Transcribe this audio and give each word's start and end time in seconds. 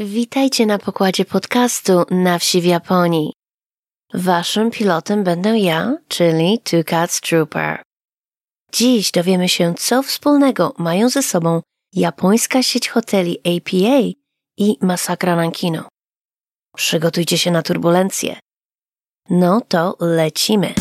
Witajcie 0.00 0.66
na 0.66 0.78
pokładzie 0.78 1.24
podcastu 1.24 2.04
Na 2.10 2.38
wsi 2.38 2.60
w 2.60 2.64
Japonii. 2.64 3.32
Waszym 4.14 4.70
pilotem 4.70 5.24
będę 5.24 5.58
ja, 5.58 5.98
czyli 6.08 6.58
Two 6.58 6.84
Cats 6.84 7.20
Trooper. 7.20 7.82
Dziś 8.72 9.10
dowiemy 9.10 9.48
się, 9.48 9.74
co 9.74 10.02
wspólnego 10.02 10.74
mają 10.78 11.08
ze 11.08 11.22
sobą 11.22 11.60
japońska 11.92 12.62
sieć 12.62 12.88
hoteli 12.88 13.38
APA 13.38 14.16
i 14.56 14.76
masakra 14.80 15.36
Nankino. 15.36 15.88
Przygotujcie 16.76 17.38
się 17.38 17.50
na 17.50 17.62
turbulencje. 17.62 18.38
No 19.30 19.60
to 19.68 19.96
lecimy. 20.00 20.74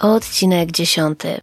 Odcinek 0.00 0.70
dziesiąty. 0.70 1.40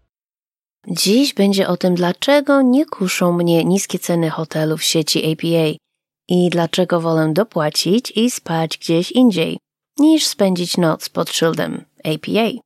Dziś 0.87 1.33
będzie 1.33 1.67
o 1.67 1.77
tym, 1.77 1.95
dlaczego 1.95 2.61
nie 2.61 2.85
kuszą 2.85 3.33
mnie 3.33 3.65
niskie 3.65 3.99
ceny 3.99 4.29
hotelów 4.29 4.83
sieci 4.83 5.31
APA 5.31 5.77
i 6.27 6.49
dlaczego 6.49 7.01
wolę 7.01 7.29
dopłacić 7.33 8.11
i 8.11 8.31
spać 8.31 8.77
gdzieś 8.77 9.11
indziej, 9.11 9.57
niż 9.99 10.27
spędzić 10.27 10.77
noc 10.77 11.09
pod 11.09 11.29
szyldem 11.29 11.83
APA. 12.03 12.61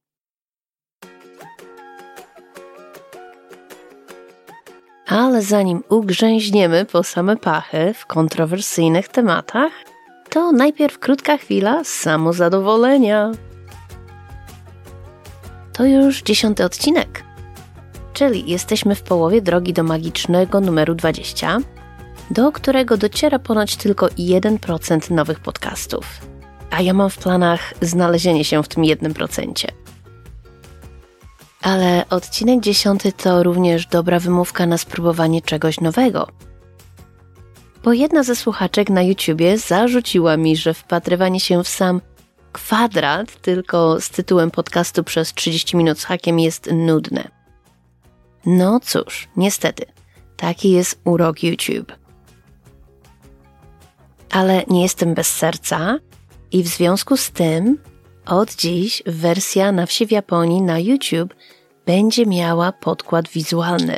Ale 5.08 5.42
zanim 5.42 5.84
ugrzęźniemy 5.90 6.86
po 6.86 7.04
same 7.04 7.38
pachy 7.38 7.94
w 7.94 8.06
kontrowersyjnych 8.06 9.08
tematach, 9.08 9.72
to 10.30 10.52
najpierw 10.52 11.00
krótka 11.00 11.38
chwila 11.38 11.84
samozadowolenia. 11.84 13.32
To 15.82 15.86
już 15.86 16.22
dziesiąty 16.22 16.66
odcinek, 16.66 17.24
czyli 18.14 18.50
jesteśmy 18.52 18.96
w 18.96 19.02
połowie 19.02 19.42
drogi 19.42 19.74
do 19.74 19.84
magicznego 19.84 20.62
numeru 20.62 20.96
20, 20.96 21.58
do 22.32 22.52
którego 22.52 22.98
dociera 22.98 23.40
ponoć 23.40 23.76
tylko 23.76 24.08
1% 24.08 25.12
nowych 25.12 25.40
podcastów. 25.40 26.06
A 26.72 26.82
ja 26.82 26.94
mam 26.94 27.10
w 27.10 27.18
planach 27.18 27.74
znalezienie 27.82 28.46
się 28.46 28.64
w 28.64 28.68
tym 28.68 28.84
1%. 28.84 29.68
Ale 31.62 32.06
odcinek 32.10 32.60
dziesiąty 32.60 33.12
to 33.12 33.44
również 33.44 33.88
dobra 33.88 34.20
wymówka 34.20 34.66
na 34.66 34.78
spróbowanie 34.78 35.42
czegoś 35.42 35.80
nowego. 35.80 36.28
Bo 37.84 37.94
jedna 37.94 38.24
ze 38.24 38.36
słuchaczek 38.36 38.90
na 38.90 39.02
YouTubie 39.02 39.58
zarzuciła 39.58 40.38
mi, 40.38 40.58
że 40.58 40.74
wpatrywanie 40.74 41.40
się 41.40 41.64
w 41.64 41.68
sam 41.68 42.02
kwadrat 42.52 43.42
tylko 43.42 44.02
z 44.02 44.10
tytułem 44.10 44.52
podcastu 44.52 45.04
przez 45.04 45.34
30 45.34 45.78
minut 45.78 46.00
z 46.00 46.06
hakiem 46.06 46.40
jest 46.40 46.70
nudne. 46.74 47.28
No 48.46 48.80
cóż, 48.80 49.30
niestety, 49.38 49.86
taki 50.38 50.72
jest 50.72 51.02
urok 51.04 51.44
YouTube. 51.44 51.94
Ale 54.32 54.64
nie 54.68 54.82
jestem 54.82 55.14
bez 55.14 55.28
serca 55.28 56.00
i 56.52 56.64
w 56.64 56.68
związku 56.68 57.18
z 57.18 57.32
tym 57.32 57.78
od 58.26 58.56
dziś 58.56 59.04
wersja 59.06 59.72
na 59.72 59.86
wsi 59.86 60.08
w 60.08 60.12
Japonii 60.12 60.62
na 60.62 60.80
YouTube 60.80 61.34
będzie 61.86 62.26
miała 62.26 62.72
podkład 62.72 63.30
wizualny. 63.30 63.98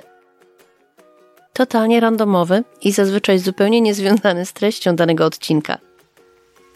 Totalnie 1.53 1.99
randomowy 1.99 2.63
i 2.81 2.91
zazwyczaj 2.91 3.39
zupełnie 3.39 3.81
niezwiązany 3.81 4.45
z 4.45 4.53
treścią 4.53 4.95
danego 4.95 5.25
odcinka– 5.25 5.77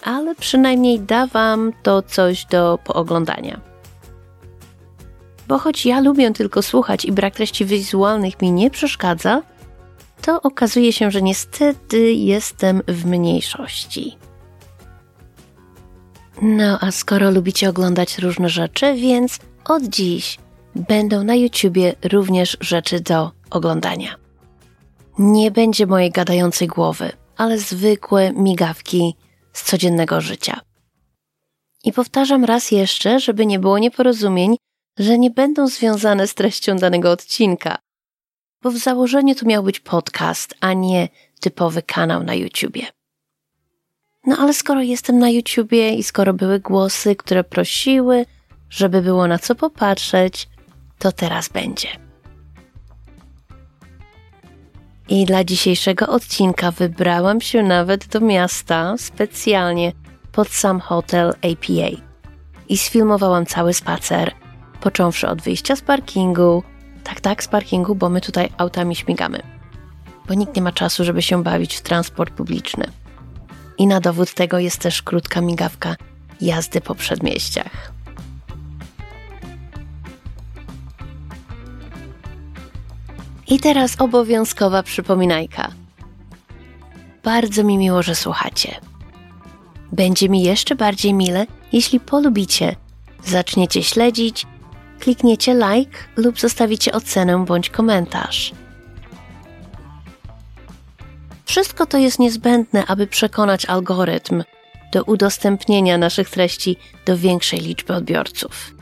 ale 0.08 0.36
przynajmniej 0.36 1.00
da 1.00 1.28
Wam 1.28 1.74
to 1.84 2.02
coś 2.02 2.46
do 2.46 2.80
pooglądania. 2.84 3.60
Bo 5.48 5.58
choć 5.60 5.86
ja 5.86 6.00
lubię 6.00 6.32
tylko 6.32 6.62
słuchać 6.62 7.06
i 7.06 7.12
brak 7.12 7.36
treści 7.36 7.66
wizualnych 7.66 8.42
mi 8.42 8.52
nie 8.52 8.70
przeszkadza, 8.70 9.42
to 10.22 10.42
okazuje 10.42 10.94
się, 10.94 11.12
że 11.12 11.22
niestety 11.22 12.14
jestem 12.14 12.82
w 12.88 13.06
mniejszości. 13.06 14.18
No 16.42 16.80
a 16.82 16.92
skoro 16.92 17.32
lubicie 17.32 17.70
oglądać 17.70 18.18
różne 18.18 18.50
rzeczy, 18.50 18.94
więc 18.94 19.40
od 19.66 19.84
dziś 19.84 20.38
będą 20.76 21.24
na 21.24 21.36
YouTubie 21.36 21.96
również 22.04 22.58
rzeczy 22.62 23.00
do 23.00 23.32
oglądania. 23.50 24.16
Nie 25.20 25.52
będzie 25.52 25.86
mojej 25.86 26.12
gadającej 26.12 26.68
głowy, 26.68 27.12
ale 27.38 27.60
zwykłe 27.60 28.34
migawki 28.34 29.16
z 29.58 29.64
codziennego 29.64 30.22
życia. 30.22 30.60
I 31.84 31.94
powtarzam 31.94 32.46
raz 32.46 32.72
jeszcze, 32.72 33.20
żeby 33.20 33.46
nie 33.46 33.60
było 33.60 33.80
nieporozumień, 33.80 34.58
że 35.00 35.18
nie 35.18 35.32
będą 35.32 35.68
związane 35.68 36.28
z 36.28 36.34
treścią 36.34 36.76
danego 36.76 37.12
odcinka, 37.12 37.78
bo 38.62 38.72
w 38.72 38.78
założeniu 38.78 39.36
to 39.36 39.46
miał 39.46 39.64
być 39.64 39.80
podcast, 39.80 40.56
a 40.60 40.74
nie 40.74 41.10
typowy 41.40 41.82
kanał 41.82 42.24
na 42.24 42.34
YouTubie. 42.36 42.88
No 44.26 44.38
ale 44.38 44.54
skoro 44.54 44.82
jestem 44.82 45.20
na 45.20 45.30
YouTubie 45.30 45.94
i 45.94 46.04
skoro 46.04 46.34
były 46.34 46.60
głosy, 46.60 47.16
które 47.16 47.44
prosiły, 47.44 48.26
żeby 48.70 49.02
było 49.02 49.28
na 49.28 49.40
co 49.40 49.56
popatrzeć, 49.56 50.48
to 51.00 51.12
teraz 51.12 51.50
będzie. 51.50 52.07
I 55.10 55.26
dla 55.26 55.44
dzisiejszego 55.44 56.08
odcinka 56.08 56.72
wybrałam 56.72 57.42
się 57.42 57.64
nawet 57.64 58.08
do 58.08 58.20
miasta 58.20 58.96
specjalnie 58.98 59.92
pod 60.32 60.50
sam 60.50 60.80
hotel 60.80 61.30
APA. 61.30 61.98
I 62.70 62.78
sfilmowałam 62.78 63.46
cały 63.46 63.74
spacer, 63.74 64.32
począwszy 64.82 65.28
od 65.28 65.42
wyjścia 65.42 65.76
z 65.76 65.82
parkingu. 65.82 66.64
Tak, 67.04 67.22
tak, 67.22 67.44
z 67.44 67.48
parkingu, 67.48 67.96
bo 67.96 68.10
my 68.10 68.22
tutaj 68.22 68.50
autami 68.58 68.96
śmigamy. 68.96 69.40
Bo 70.28 70.34
nikt 70.34 70.56
nie 70.56 70.62
ma 70.62 70.72
czasu, 70.72 71.04
żeby 71.04 71.22
się 71.22 71.44
bawić 71.44 71.76
w 71.76 71.82
transport 71.82 72.34
publiczny. 72.34 72.86
I 73.78 73.88
na 73.88 74.00
dowód 74.00 74.34
tego 74.34 74.60
jest 74.60 74.80
też 74.80 75.02
krótka 75.02 75.42
migawka 75.42 75.96
jazdy 76.42 76.82
po 76.82 76.96
przedmieściach. 76.96 77.97
I 83.50 83.60
teraz 83.60 84.02
obowiązkowa 84.02 84.84
przypominajka. 84.84 85.72
Bardzo 87.24 87.64
mi 87.64 87.78
miło, 87.78 88.04
że 88.04 88.16
słuchacie. 88.16 88.76
Będzie 89.92 90.30
mi 90.30 90.44
jeszcze 90.44 90.76
bardziej 90.76 91.14
mile, 91.14 91.46
jeśli 91.72 92.00
polubicie, 92.00 92.76
zaczniecie 93.26 93.84
śledzić, 93.84 94.46
klikniecie 95.00 95.54
like 95.54 95.98
lub 96.16 96.40
zostawicie 96.40 96.92
ocenę 96.92 97.46
bądź 97.46 97.70
komentarz. 97.70 98.52
Wszystko 101.46 101.86
to 101.86 101.98
jest 101.98 102.20
niezbędne, 102.20 102.86
aby 102.86 103.08
przekonać 103.08 103.66
algorytm 103.66 104.44
do 104.94 105.04
udostępnienia 105.04 105.98
naszych 105.98 106.30
treści 106.30 106.78
do 107.06 107.18
większej 107.18 107.60
liczby 107.60 107.94
odbiorców. 107.94 108.77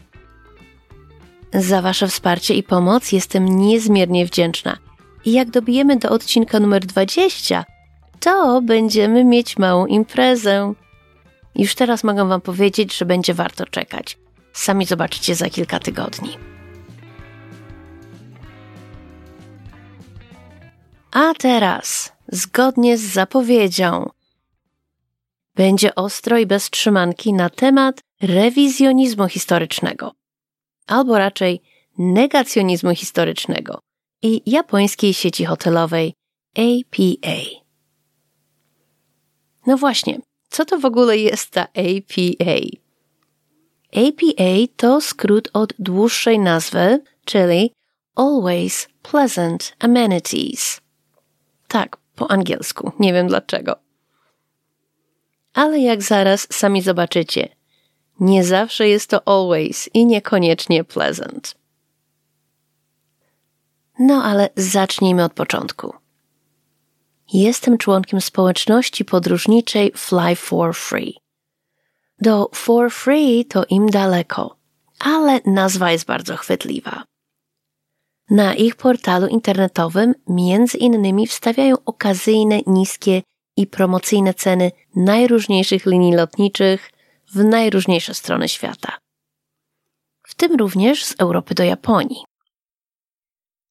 Za 1.60 1.82
Wasze 1.82 2.08
wsparcie 2.08 2.56
i 2.56 2.64
pomoc 2.64 3.12
jestem 3.12 3.60
niezmiernie 3.60 4.26
wdzięczna. 4.26 4.78
I 5.26 5.32
jak 5.32 5.50
dobijemy 5.50 5.98
do 5.98 6.10
odcinka 6.10 6.60
numer 6.60 6.86
20, 6.86 7.66
to 8.20 8.62
będziemy 8.62 9.26
mieć 9.26 9.58
małą 9.58 9.86
imprezę. 9.86 10.74
Już 11.56 11.76
teraz 11.76 12.04
mogę 12.04 12.28
Wam 12.28 12.42
powiedzieć, 12.42 12.98
że 12.98 13.06
będzie 13.06 13.34
warto 13.34 13.66
czekać. 13.66 14.18
Sami 14.54 14.86
zobaczycie 14.86 15.36
za 15.36 15.50
kilka 15.50 15.80
tygodni. 15.80 16.38
A 21.12 21.34
teraz, 21.34 22.14
zgodnie 22.28 22.98
z 22.98 23.02
zapowiedzią, 23.02 24.10
będzie 25.56 25.96
ostro 25.96 26.38
i 26.38 26.46
bez 26.46 26.70
trzymanki 26.70 27.34
na 27.34 27.50
temat 27.50 28.02
rewizjonizmu 28.22 29.28
historycznego 29.28 30.12
albo 30.88 31.18
raczej 31.18 31.62
negacjonizmu 31.98 32.96
historycznego 32.96 33.80
i 34.22 34.42
japońskiej 34.46 35.14
sieci 35.14 35.46
hotelowej 35.46 36.14
APA. 36.56 37.40
No 39.68 39.78
właśnie, 39.78 40.20
co 40.50 40.66
to 40.66 40.80
w 40.80 40.86
ogóle 40.86 41.18
jest 41.18 41.50
ta 41.50 41.62
APA? 41.64 42.60
APA 43.94 44.54
to 44.78 45.02
skrót 45.02 45.50
od 45.54 45.74
dłuższej 45.80 46.40
nazwy, 46.40 47.04
czyli 47.26 47.72
Always 48.16 48.88
Pleasant 49.02 49.76
Amenities. 49.80 50.82
Tak, 51.68 51.98
po 52.16 52.32
angielsku, 52.32 52.92
nie 53.00 53.14
wiem 53.14 53.28
dlaczego. 53.28 53.76
Ale 55.54 55.80
jak 55.80 56.04
zaraz 56.04 56.48
sami 56.52 56.82
zobaczycie, 56.82 57.50
nie 58.20 58.44
zawsze 58.44 58.88
jest 58.88 59.10
to 59.10 59.28
always 59.28 59.90
i 59.94 60.06
niekoniecznie 60.06 60.84
pleasant. 60.84 61.56
No 64.00 64.24
ale 64.24 64.50
zacznijmy 64.56 65.24
od 65.24 65.34
początku. 65.34 65.94
Jestem 67.34 67.78
członkiem 67.78 68.22
społeczności 68.22 69.06
podróżniczej 69.06 69.92
Fly 69.96 70.36
for 70.36 70.76
Free. 70.76 71.18
Do 72.22 72.50
for 72.54 72.92
free 72.92 73.46
to 73.46 73.66
im 73.70 73.90
daleko, 73.90 74.56
ale 75.00 75.40
nazwa 75.46 75.92
jest 75.92 76.06
bardzo 76.06 76.38
chwytliwa. 76.38 77.04
Na 78.30 78.56
ich 78.56 78.76
portalu 78.76 79.28
internetowym 79.28 80.16
między 80.28 80.78
innymi 80.78 81.28
wstawiają 81.28 81.76
okazyjne, 81.86 82.60
niskie 82.68 83.22
i 83.58 83.68
promocyjne 83.68 84.34
ceny 84.34 84.72
najróżniejszych 84.96 85.86
linii 85.86 86.14
lotniczych 86.14 86.92
w 87.36 87.44
najróżniejsze 87.44 88.14
strony 88.14 88.50
świata. 88.50 88.98
W 90.24 90.36
tym 90.36 90.56
również 90.56 91.06
z 91.06 91.16
Europy 91.20 91.56
do 91.56 91.64
Japonii. 91.64 92.24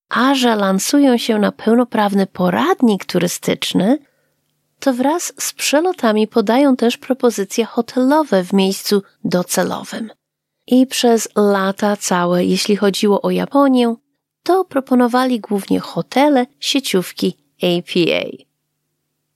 A 0.09 0.35
że 0.35 0.57
lansują 0.57 1.19
się 1.19 1.39
na 1.39 1.53
pełnoprawny 1.53 2.27
poradnik 2.27 3.05
turystyczny, 3.05 3.99
to 4.81 4.95
wraz 4.95 5.33
z 5.39 5.53
przelotami 5.53 6.29
podają 6.29 6.77
też 6.77 6.97
propozycje 6.97 7.65
hotelowe 7.65 8.45
w 8.45 8.53
miejscu 8.53 9.03
docelowym. 9.25 10.11
I 10.67 10.87
przez 10.87 11.29
lata 11.37 11.97
całe, 11.97 12.45
jeśli 12.45 12.77
chodziło 12.77 13.23
o 13.23 13.31
Japonię, 13.31 13.95
to 14.43 14.65
proponowali 14.65 15.41
głównie 15.41 15.81
hotele, 15.81 16.47
sieciówki 16.61 17.37
APA. 17.63 18.45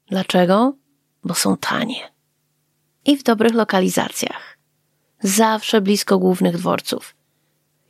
Dlaczego? 0.07 0.73
Bo 1.25 1.35
są 1.35 1.57
tanie. 1.57 2.18
I 3.09 3.17
w 3.17 3.23
dobrych 3.23 3.55
lokalizacjach. 3.55 4.59
Zawsze 5.23 5.81
blisko 5.81 6.19
głównych 6.19 6.57
dworców. 6.57 7.15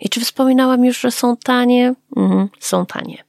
I 0.00 0.08
czy 0.08 0.20
wspominałam 0.20 0.84
już, 0.84 1.00
że 1.00 1.10
są 1.10 1.36
tanie? 1.36 1.94
Mhm, 2.16 2.48
są 2.60 2.86
tanie. 2.86 3.24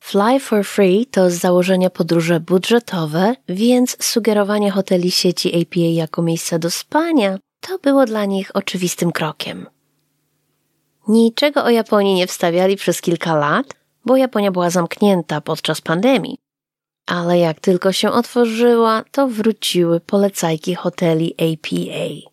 Fly 0.00 0.40
for 0.40 0.64
Free 0.64 1.06
to 1.06 1.30
z 1.30 1.34
założenia 1.34 1.90
podróże 1.90 2.40
budżetowe, 2.40 3.34
więc 3.48 4.04
sugerowanie 4.04 4.70
hoteli 4.70 5.10
sieci 5.10 5.62
APA 5.62 5.80
jako 5.80 6.22
miejsca 6.22 6.58
do 6.58 6.70
spania 6.70 7.38
to 7.60 7.78
było 7.78 8.04
dla 8.06 8.24
nich 8.24 8.50
oczywistym 8.56 9.12
krokiem. 9.12 9.66
Niczego 11.08 11.64
o 11.64 11.70
Japonii 11.70 12.14
nie 12.14 12.26
wstawiali 12.26 12.76
przez 12.76 13.00
kilka 13.00 13.36
lat, 13.36 13.66
bo 14.04 14.16
Japonia 14.16 14.50
była 14.50 14.70
zamknięta 14.70 15.40
podczas 15.40 15.80
pandemii. 15.80 16.41
Ale 17.06 17.38
jak 17.38 17.60
tylko 17.60 17.92
się 17.92 18.10
otworzyła, 18.10 19.04
to 19.10 19.28
wróciły 19.28 20.00
polecajki 20.00 20.74
hoteli 20.74 21.34
APA. 21.38 22.32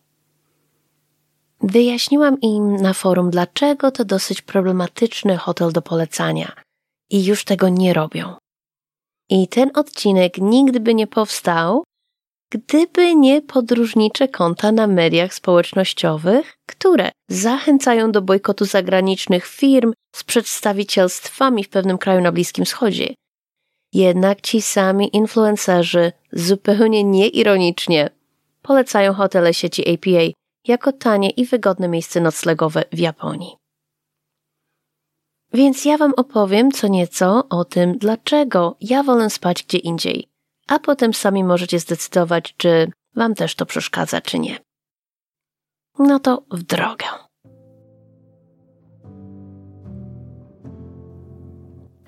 Wyjaśniłam 1.61 2.41
im 2.41 2.75
na 2.75 2.93
forum, 2.93 3.29
dlaczego 3.29 3.91
to 3.91 4.05
dosyć 4.05 4.41
problematyczny 4.41 5.37
hotel 5.37 5.71
do 5.71 5.81
polecania 5.81 6.51
i 7.09 7.25
już 7.25 7.45
tego 7.45 7.69
nie 7.69 7.93
robią. 7.93 8.35
I 9.29 9.47
ten 9.47 9.71
odcinek 9.75 10.37
nigdy 10.37 10.79
by 10.79 10.95
nie 10.95 11.07
powstał, 11.07 11.83
gdyby 12.51 13.15
nie 13.15 13.41
podróżnicze 13.41 14.27
konta 14.27 14.71
na 14.71 14.87
mediach 14.87 15.33
społecznościowych, 15.33 16.55
które 16.65 17.11
zachęcają 17.29 18.11
do 18.11 18.21
bojkotu 18.21 18.65
zagranicznych 18.65 19.45
firm 19.45 19.93
z 20.15 20.23
przedstawicielstwami 20.23 21.63
w 21.63 21.69
pewnym 21.69 21.97
kraju 21.97 22.21
na 22.21 22.31
Bliskim 22.31 22.65
Wschodzie. 22.65 23.13
Jednak 23.93 24.41
ci 24.41 24.61
sami 24.61 25.15
influencerzy 25.15 26.11
zupełnie 26.31 27.03
nieironicznie 27.03 28.09
polecają 28.61 29.13
hotele 29.13 29.53
sieci 29.53 29.93
APA 29.93 30.39
jako 30.67 30.91
tanie 30.91 31.29
i 31.29 31.45
wygodne 31.45 31.87
miejsce 31.87 32.21
noclegowe 32.21 32.83
w 32.91 32.99
Japonii. 32.99 33.55
Więc 35.53 35.85
ja 35.85 35.97
Wam 35.97 36.13
opowiem 36.17 36.71
co 36.71 36.87
nieco 36.87 37.49
o 37.49 37.65
tym, 37.65 37.97
dlaczego 37.97 38.77
ja 38.81 39.03
wolę 39.03 39.29
spać 39.29 39.63
gdzie 39.63 39.77
indziej, 39.77 40.27
a 40.67 40.79
potem 40.79 41.13
sami 41.13 41.43
możecie 41.43 41.79
zdecydować, 41.79 42.53
czy 42.57 42.91
Wam 43.15 43.35
też 43.35 43.55
to 43.55 43.65
przeszkadza, 43.65 44.21
czy 44.21 44.39
nie. 44.39 44.59
No 45.99 46.19
to 46.19 46.43
w 46.51 46.63
drogę. 46.63 47.05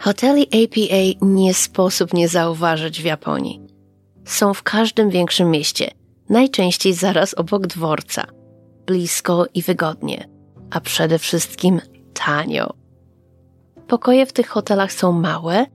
Hoteli 0.01 0.47
APA 0.47 1.25
nie 1.25 1.53
sposób 1.53 2.13
nie 2.13 2.27
zauważyć 2.27 3.01
w 3.01 3.05
Japonii. 3.05 3.61
Są 4.25 4.53
w 4.53 4.63
każdym 4.63 5.09
większym 5.09 5.51
mieście, 5.51 5.91
najczęściej 6.29 6.93
zaraz 6.93 7.33
obok 7.33 7.67
dworca. 7.67 8.25
Blisko 8.85 9.45
i 9.53 9.61
wygodnie, 9.61 10.29
a 10.71 10.81
przede 10.81 11.19
wszystkim 11.19 11.81
tanio. 12.13 12.73
Pokoje 13.87 14.25
w 14.25 14.33
tych 14.33 14.47
hotelach 14.47 14.93
są 14.93 15.11
małe 15.11 15.65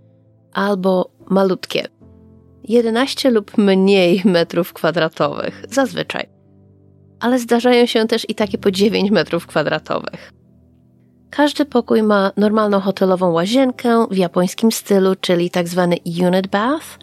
albo 0.53 1.11
malutkie. 1.29 1.87
11 2.65 3.31
lub 3.31 3.59
mniej 3.59 4.23
metrów 4.25 4.73
kwadratowych, 4.73 5.65
zazwyczaj. 5.71 6.29
Ale 7.21 7.39
zdarzają 7.39 7.87
się 7.87 8.07
też 8.07 8.31
i 8.31 8.35
takie 8.35 8.59
po 8.59 8.71
9 8.71 9.11
metrów 9.11 9.47
kwadratowych. 9.47 10.36
Każdy 11.31 11.65
pokój 11.65 12.03
ma 12.03 12.33
normalną 12.37 12.81
hotelową 12.81 13.31
łazienkę 13.31 14.07
w 14.11 14.17
japońskim 14.17 14.73
stylu, 14.73 15.15
czyli 15.21 15.51
tak 15.51 15.69
zwany 15.69 15.97
unit 16.27 16.47
bath. 16.47 16.99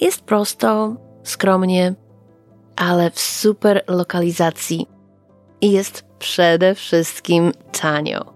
Jest 0.00 0.22
prosto, 0.22 0.96
skromnie, 1.22 1.94
ale 2.76 3.10
w 3.10 3.20
super 3.20 3.84
lokalizacji 3.88 4.86
i 5.60 5.72
jest 5.72 6.04
przede 6.18 6.74
wszystkim 6.74 7.52
tanio. 7.80 8.34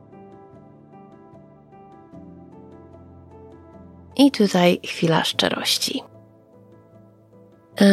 I 4.17 4.31
tutaj 4.31 4.81
chwila 4.85 5.25
szczerości. 5.25 6.03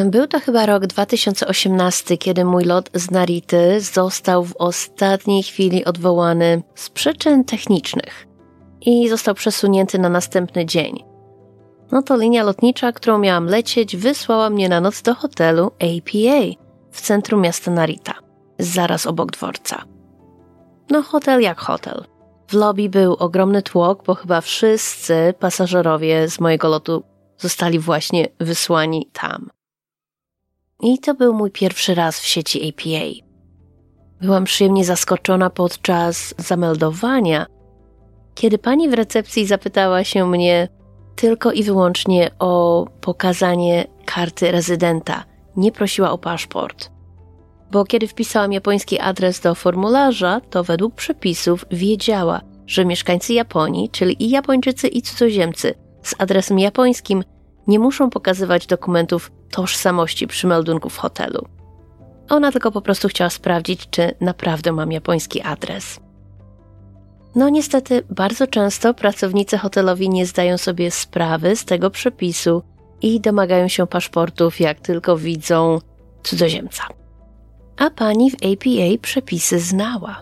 Był 0.06 0.28
to 0.28 0.40
chyba 0.40 0.66
rok 0.66 0.86
2018, 0.86 2.18
kiedy 2.18 2.46
mój 2.46 2.64
lot 2.64 2.90
z 2.94 3.12
Narity 3.12 3.82
został 3.82 4.46
w 4.46 4.56
ostatniej 4.56 5.44
chwili 5.44 5.86
odwołany 5.86 6.64
z 6.76 6.90
przyczyn 6.90 7.44
technicznych 7.44 8.28
i 8.82 9.10
został 9.10 9.36
przesunięty 9.36 10.00
na 10.00 10.10
następny 10.10 10.66
dzień. 10.66 11.04
No 11.92 12.02
to 12.02 12.18
linia 12.18 12.44
lotnicza, 12.44 12.92
którą 12.92 13.18
miałam 13.18 13.46
lecieć, 13.46 13.98
wysłała 13.98 14.50
mnie 14.50 14.70
na 14.70 14.82
noc 14.82 15.02
do 15.02 15.16
hotelu 15.16 15.66
APA 15.66 16.62
w 16.92 17.02
centrum 17.02 17.42
miasta 17.42 17.72
Narita, 17.72 18.14
zaraz 18.60 19.08
obok 19.08 19.32
dworca. 19.32 19.84
No 20.90 21.04
hotel 21.04 21.42
jak 21.42 21.60
hotel. 21.60 22.04
W 22.48 22.54
lobby 22.54 22.90
był 22.90 23.14
ogromny 23.14 23.62
tłok, 23.62 24.04
bo 24.06 24.16
chyba 24.16 24.42
wszyscy 24.42 25.34
pasażerowie 25.40 26.30
z 26.30 26.40
mojego 26.40 26.68
lotu 26.68 27.04
zostali 27.38 27.80
właśnie 27.80 28.28
wysłani 28.40 29.10
tam. 29.14 29.55
I 30.82 31.00
to 31.00 31.14
był 31.14 31.34
mój 31.34 31.52
pierwszy 31.52 31.96
raz 31.96 32.20
w 32.20 32.26
sieci 32.26 32.70
APA. 32.70 33.26
Byłam 34.22 34.44
przyjemnie 34.44 34.86
zaskoczona 34.86 35.50
podczas 35.50 36.34
zameldowania, 36.38 37.46
kiedy 38.36 38.58
pani 38.58 38.90
w 38.90 38.94
recepcji 38.94 39.46
zapytała 39.46 40.04
się 40.04 40.28
mnie 40.28 40.68
tylko 41.16 41.52
i 41.52 41.64
wyłącznie 41.64 42.32
o 42.40 42.86
pokazanie 43.02 43.88
karty 44.06 44.52
rezydenta. 44.52 45.24
Nie 45.56 45.72
prosiła 45.72 46.12
o 46.12 46.18
paszport. 46.18 46.92
Bo 47.72 47.86
kiedy 47.86 48.08
wpisałam 48.08 48.54
japoński 48.54 49.00
adres 49.00 49.40
do 49.40 49.56
formularza, 49.56 50.42
to 50.50 50.64
według 50.64 50.96
przepisów 50.96 51.66
wiedziała, 51.72 52.42
że 52.68 52.86
mieszkańcy 52.86 53.34
Japonii, 53.34 53.90
czyli 53.90 54.24
i 54.24 54.30
Japończycy, 54.30 54.88
i 54.88 55.02
cudzoziemcy 55.02 55.74
z 56.04 56.16
adresem 56.18 56.60
japońskim 56.60 57.24
nie 57.68 57.80
muszą 57.80 58.10
pokazywać 58.10 58.68
dokumentów 58.68 59.32
tożsamości 59.52 60.28
przy 60.28 60.48
meldunku 60.48 60.90
w 60.90 60.98
hotelu. 60.98 61.46
Ona 62.30 62.52
tylko 62.52 62.72
po 62.72 62.82
prostu 62.82 63.08
chciała 63.08 63.30
sprawdzić, 63.30 63.90
czy 63.90 64.16
naprawdę 64.22 64.72
mam 64.72 64.92
japoński 64.92 65.42
adres. 65.42 66.00
No 67.36 67.50
niestety, 67.50 68.04
bardzo 68.10 68.48
często 68.48 68.94
pracownicy 68.94 69.58
hotelowi 69.58 70.10
nie 70.10 70.26
zdają 70.26 70.58
sobie 70.58 70.92
sprawy 70.92 71.56
z 71.56 71.66
tego 71.66 71.90
przepisu 71.90 72.64
i 73.02 73.22
domagają 73.22 73.68
się 73.68 73.88
paszportów, 73.88 74.60
jak 74.60 74.80
tylko 74.80 75.18
widzą 75.18 75.80
cudzoziemca. 76.24 76.84
A 77.78 77.90
pani 77.90 78.32
w 78.32 78.36
APA 78.36 79.02
przepisy 79.02 79.60
znała. 79.60 80.22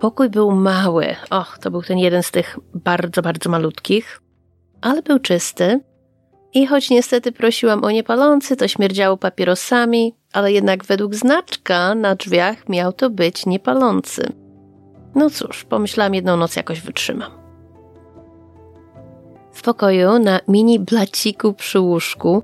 Pokój 0.00 0.30
był 0.30 0.50
mały. 0.50 1.16
Och, 1.30 1.58
to 1.58 1.70
był 1.70 1.82
ten 1.82 1.98
jeden 1.98 2.22
z 2.22 2.30
tych 2.30 2.58
bardzo, 2.74 3.22
bardzo 3.22 3.50
malutkich 3.50 4.20
ale 4.80 5.02
był 5.02 5.18
czysty. 5.18 5.80
I 6.54 6.66
choć 6.66 6.90
niestety 6.90 7.32
prosiłam 7.32 7.84
o 7.84 7.90
niepalący, 7.90 8.56
to 8.56 8.68
śmierdziało 8.68 9.16
papierosami, 9.16 10.14
ale 10.32 10.52
jednak 10.52 10.84
według 10.84 11.14
znaczka 11.14 11.94
na 11.94 12.14
drzwiach 12.14 12.68
miał 12.68 12.92
to 12.92 13.10
być 13.10 13.46
niepalący. 13.46 14.32
No 15.14 15.30
cóż, 15.30 15.64
pomyślałam 15.64 16.14
jedną 16.14 16.36
noc 16.36 16.56
jakoś 16.56 16.80
wytrzymam. 16.80 17.30
W 19.52 19.62
pokoju 19.62 20.18
na 20.18 20.40
mini 20.48 20.78
blaciku 20.80 21.52
przy 21.52 21.80
łóżku, 21.80 22.42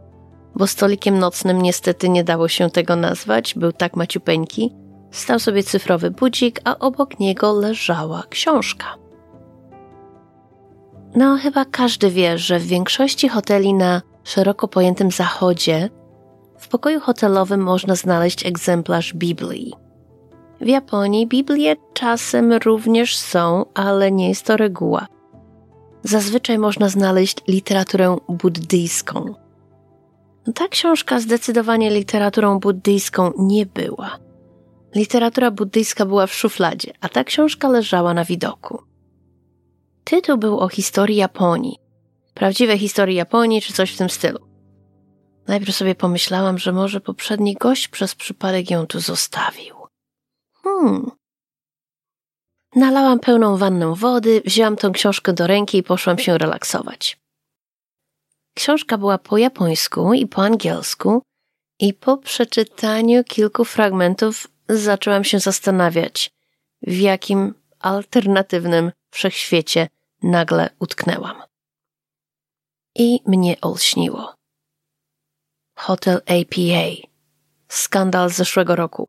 bo 0.54 0.66
stolikiem 0.66 1.18
nocnym 1.18 1.62
niestety 1.62 2.08
nie 2.08 2.24
dało 2.24 2.48
się 2.48 2.70
tego 2.70 2.96
nazwać, 2.96 3.54
był 3.54 3.72
tak 3.72 3.96
maciupeńki, 3.96 4.74
stał 5.10 5.38
sobie 5.38 5.62
cyfrowy 5.62 6.10
budzik, 6.10 6.60
a 6.64 6.78
obok 6.78 7.20
niego 7.20 7.52
leżała 7.52 8.22
książka. 8.30 9.05
No, 11.16 11.36
chyba 11.36 11.64
każdy 11.64 12.10
wie, 12.10 12.38
że 12.38 12.58
w 12.58 12.66
większości 12.66 13.28
hoteli 13.28 13.74
na 13.74 14.02
szeroko 14.24 14.68
pojętym 14.68 15.10
zachodzie 15.10 15.90
w 16.58 16.68
pokoju 16.68 17.00
hotelowym 17.00 17.60
można 17.60 17.94
znaleźć 17.94 18.46
egzemplarz 18.46 19.14
Biblii. 19.14 19.74
W 20.60 20.66
Japonii 20.66 21.26
Biblie 21.26 21.76
czasem 21.94 22.52
również 22.52 23.16
są, 23.16 23.64
ale 23.74 24.12
nie 24.12 24.28
jest 24.28 24.46
to 24.46 24.56
reguła. 24.56 25.06
Zazwyczaj 26.02 26.58
można 26.58 26.88
znaleźć 26.88 27.36
literaturę 27.48 28.16
buddyjską. 28.28 29.34
Ta 30.54 30.68
książka 30.68 31.20
zdecydowanie 31.20 31.90
literaturą 31.90 32.60
buddyjską 32.60 33.32
nie 33.38 33.66
była. 33.66 34.18
Literatura 34.94 35.50
buddyjska 35.50 36.06
była 36.06 36.26
w 36.26 36.34
szufladzie, 36.34 36.92
a 37.00 37.08
ta 37.08 37.24
książka 37.24 37.68
leżała 37.68 38.14
na 38.14 38.24
widoku. 38.24 38.85
Tytuł 40.10 40.36
był 40.36 40.60
o 40.60 40.68
historii 40.68 41.16
Japonii. 41.16 41.78
Prawdziwe 42.34 42.78
historii 42.78 43.16
Japonii, 43.16 43.62
czy 43.62 43.72
coś 43.72 43.92
w 43.92 43.98
tym 43.98 44.10
stylu. 44.10 44.38
Najpierw 45.46 45.76
sobie 45.76 45.94
pomyślałam, 45.94 46.58
że 46.58 46.72
może 46.72 47.00
poprzedni 47.00 47.54
gość 47.54 47.88
przez 47.88 48.14
przypadek 48.14 48.70
ją 48.70 48.86
tu 48.86 49.00
zostawił. 49.00 49.74
Hmm. 50.62 51.10
Nalałam 52.76 53.20
pełną 53.20 53.56
wannę 53.56 53.94
wody, 53.96 54.42
wzięłam 54.44 54.76
tą 54.76 54.92
książkę 54.92 55.32
do 55.32 55.46
ręki 55.46 55.78
i 55.78 55.82
poszłam 55.82 56.18
się 56.18 56.38
relaksować. 56.38 57.18
Książka 58.54 58.98
była 58.98 59.18
po 59.18 59.38
japońsku 59.38 60.14
i 60.14 60.26
po 60.26 60.42
angielsku, 60.42 61.22
i 61.78 61.94
po 61.94 62.16
przeczytaniu 62.16 63.24
kilku 63.24 63.64
fragmentów 63.64 64.46
zaczęłam 64.68 65.24
się 65.24 65.38
zastanawiać, 65.38 66.30
w 66.82 66.96
jakim 66.98 67.54
alternatywnym 67.78 68.92
wszechświecie 69.10 69.88
nagle 70.22 70.70
utknęłam. 70.78 71.42
I 72.94 73.20
mnie 73.26 73.60
olśniło. 73.60 74.34
Hotel 75.78 76.16
APA. 76.16 77.08
Skandal 77.68 78.30
z 78.30 78.36
zeszłego 78.36 78.76
roku. 78.76 79.08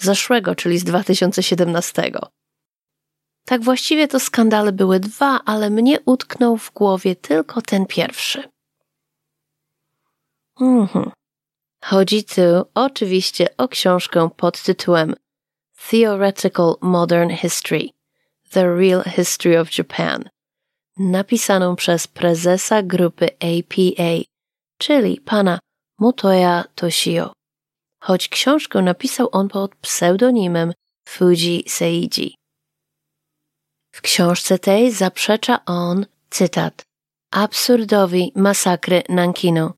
Zeszłego, 0.00 0.54
czyli 0.54 0.78
z 0.78 0.84
2017. 0.84 2.10
Tak 3.44 3.62
właściwie 3.62 4.08
to 4.08 4.20
skandale 4.20 4.72
były 4.72 5.00
dwa, 5.00 5.40
ale 5.44 5.70
mnie 5.70 6.00
utknął 6.04 6.56
w 6.56 6.72
głowie 6.72 7.16
tylko 7.16 7.62
ten 7.62 7.86
pierwszy. 7.86 8.48
Mhm. 10.60 11.10
Chodzi 11.84 12.24
tu 12.24 12.42
oczywiście 12.74 13.56
o 13.56 13.68
książkę 13.68 14.30
pod 14.36 14.62
tytułem 14.62 15.14
Theoretical 15.90 16.74
Modern 16.80 17.30
History 17.30 17.88
The 18.52 18.76
Real 18.76 19.02
History 19.02 19.60
of 19.60 19.78
Japan, 19.78 20.28
napisaną 20.98 21.76
przez 21.76 22.06
prezesa 22.06 22.82
grupy 22.82 23.26
APA, 23.26 24.12
czyli 24.78 25.20
pana 25.20 25.58
Motoya 25.98 26.64
Toshio. 26.74 27.32
Choć 28.00 28.28
książkę 28.28 28.82
napisał 28.82 29.28
on 29.32 29.48
pod 29.48 29.76
pseudonimem 29.76 30.72
Fuji 31.08 31.64
Seiji. 31.68 32.34
W 33.94 34.00
książce 34.00 34.58
tej 34.58 34.92
zaprzecza 34.92 35.64
on, 35.64 36.06
cytat, 36.30 36.82
absurdowi 37.30 38.32
masakry 38.34 39.02
Nankinu. 39.08 39.70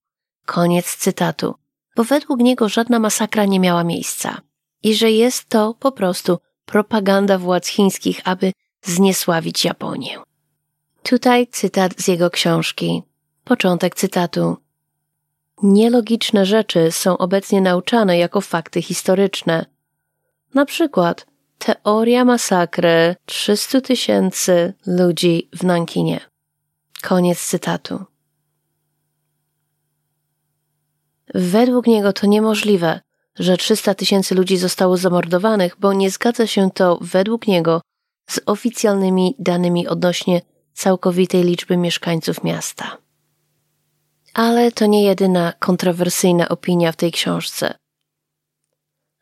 Koniec 0.46 0.96
cytatu, 0.96 1.54
bo 1.96 2.04
według 2.04 2.40
niego 2.40 2.68
żadna 2.68 2.98
masakra 2.98 3.44
nie 3.44 3.60
miała 3.60 3.84
miejsca 3.84 4.40
i 4.82 4.94
że 4.94 5.10
jest 5.10 5.48
to 5.48 5.74
po 5.74 5.92
prostu 5.92 6.38
propaganda 6.64 7.38
władz 7.38 7.66
chińskich, 7.68 8.20
aby 8.24 8.52
zniesławić 8.84 9.64
Japonię. 9.64 10.18
Tutaj 11.02 11.46
cytat 11.46 11.92
z 11.96 12.08
jego 12.08 12.30
książki. 12.30 13.02
Początek 13.44 13.94
cytatu. 13.94 14.56
Nielogiczne 15.62 16.46
rzeczy 16.46 16.92
są 16.92 17.18
obecnie 17.18 17.60
nauczane 17.60 18.18
jako 18.18 18.40
fakty 18.40 18.82
historyczne. 18.82 19.66
Na 20.54 20.64
przykład 20.64 21.26
teoria 21.58 22.24
masakry 22.24 23.16
300 23.26 23.80
tysięcy 23.80 24.74
ludzi 24.86 25.48
w 25.56 25.62
Nankinie. 25.62 26.20
Koniec 27.02 27.46
cytatu. 27.46 28.04
Według 31.34 31.86
niego 31.86 32.12
to 32.12 32.26
niemożliwe, 32.26 33.00
że 33.38 33.56
300 33.56 33.94
tysięcy 33.94 34.34
ludzi 34.34 34.56
zostało 34.56 34.96
zamordowanych, 34.96 35.76
bo 35.78 35.92
nie 35.92 36.10
zgadza 36.10 36.46
się 36.46 36.70
to 36.70 36.98
według 37.00 37.46
niego 37.46 37.80
z 38.26 38.40
oficjalnymi 38.46 39.34
danymi 39.38 39.88
odnośnie 39.88 40.40
całkowitej 40.72 41.44
liczby 41.44 41.76
mieszkańców 41.76 42.44
miasta. 42.44 42.98
Ale 44.34 44.72
to 44.72 44.86
nie 44.86 45.04
jedyna 45.04 45.52
kontrowersyjna 45.52 46.48
opinia 46.48 46.92
w 46.92 46.96
tej 46.96 47.12
książce. 47.12 47.74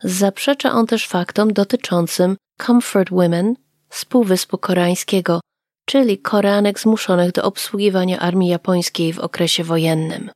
Zaprzecza 0.04 0.72
on 0.72 0.86
też 0.86 1.08
faktom 1.08 1.52
dotyczącym 1.52 2.36
Comfort 2.66 3.10
Women 3.10 3.56
z 3.90 4.04
Półwyspu 4.04 4.58
Koreańskiego, 4.58 5.40
czyli 5.86 6.18
Koreanek 6.18 6.80
zmuszonych 6.80 7.32
do 7.32 7.44
obsługiwania 7.44 8.18
armii 8.18 8.48
japońskiej 8.48 9.12
w 9.12 9.18
okresie 9.18 9.64
wojennym. 9.64 10.30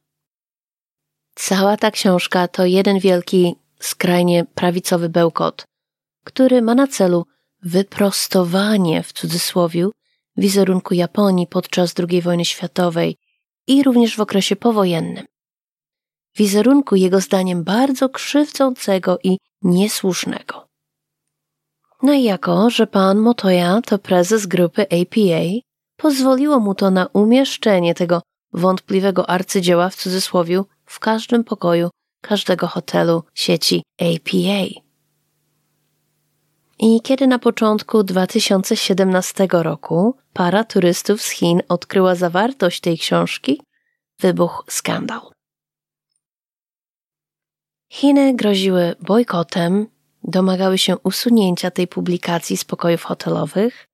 Cała 1.34 1.76
ta 1.76 1.90
książka 1.90 2.48
to 2.48 2.64
jeden 2.64 2.98
wielki, 2.98 3.56
skrajnie 3.80 4.44
prawicowy 4.44 5.08
bełkot, 5.08 5.64
który 6.24 6.62
ma 6.62 6.74
na 6.74 6.86
celu 6.86 7.26
wyprostowanie 7.62 9.02
w 9.02 9.12
cudzysłowie 9.12 9.88
wizerunku 10.36 10.94
Japonii 10.94 11.46
podczas 11.46 11.94
II 12.10 12.22
wojny 12.22 12.44
światowej 12.44 13.16
i 13.66 13.82
również 13.82 14.16
w 14.16 14.20
okresie 14.20 14.56
powojennym. 14.56 15.24
Wizerunku 16.36 16.96
jego 16.96 17.20
zdaniem 17.20 17.64
bardzo 17.64 18.08
krzywdzącego 18.08 19.18
i 19.24 19.38
niesłusznego. 19.62 20.66
No 22.02 22.12
i 22.12 22.22
jako, 22.22 22.70
że 22.70 22.86
pan 22.86 23.18
Motoya 23.18 23.80
to 23.86 23.98
prezes 23.98 24.46
grupy 24.46 24.82
APA, 24.82 25.66
pozwoliło 25.96 26.60
mu 26.60 26.74
to 26.74 26.90
na 26.90 27.06
umieszczenie 27.06 27.94
tego 27.94 28.22
wątpliwego 28.52 29.30
arcydzieła 29.30 29.90
w 29.90 29.96
cudzysłowie 29.96 30.62
w 30.84 30.98
każdym 30.98 31.44
pokoju 31.44 31.90
każdego 32.22 32.66
hotelu 32.66 33.22
sieci 33.34 33.82
APA. 34.00 34.85
I 36.78 37.00
kiedy 37.00 37.26
na 37.26 37.38
początku 37.38 38.02
2017 38.02 39.48
roku 39.50 40.16
para 40.32 40.64
turystów 40.64 41.22
z 41.22 41.30
Chin 41.30 41.62
odkryła 41.68 42.14
zawartość 42.14 42.80
tej 42.80 42.98
książki, 42.98 43.62
wybuchł 44.18 44.62
skandal. 44.68 45.20
Chiny 47.92 48.34
groziły 48.34 48.94
bojkotem, 49.00 49.86
domagały 50.22 50.78
się 50.78 50.98
usunięcia 50.98 51.70
tej 51.70 51.88
publikacji 51.88 52.56
z 52.56 52.64
pokojów 52.64 53.02
hotelowych, 53.02 53.88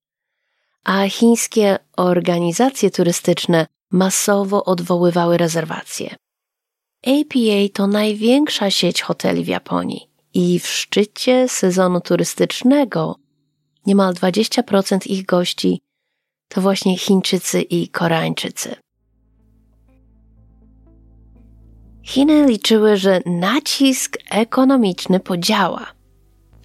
a 0.85 1.09
chińskie 1.09 1.79
organizacje 1.97 2.91
turystyczne 2.91 3.67
masowo 3.91 4.65
odwoływały 4.65 5.37
rezerwacje. 5.39 6.15
APA 7.07 7.69
to 7.75 7.87
największa 7.87 8.71
sieć 8.71 9.03
hoteli 9.03 9.45
w 9.45 9.49
Japonii 9.49 10.12
i 10.35 10.59
w 10.59 10.67
szczycie 10.67 11.49
sezonu 11.49 12.01
turystycznego 12.01 13.17
niemal 13.87 14.15
20% 14.15 15.11
ich 15.11 15.27
gości 15.27 15.81
to 16.49 16.61
właśnie 16.61 16.99
Chińczycy 16.99 17.63
i 17.63 17.89
Koreańczycy. 17.89 18.77
Chiny 22.03 22.47
liczyły, 22.47 22.97
że 22.97 23.21
nacisk 23.27 24.17
ekonomiczny 24.31 25.21
podziała, 25.21 25.87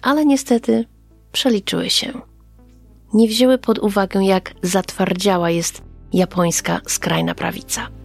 ale 0.02 0.26
niestety 0.26 0.84
przeliczyły 1.32 1.90
się. 1.90 2.20
Nie 3.14 3.28
wzięły 3.28 3.58
pod 3.58 3.78
uwagę, 3.78 4.24
jak 4.24 4.54
zatwardziała 4.62 5.50
jest 5.50 5.82
japońska 6.12 6.80
skrajna 6.86 7.34
prawica. 7.34 7.97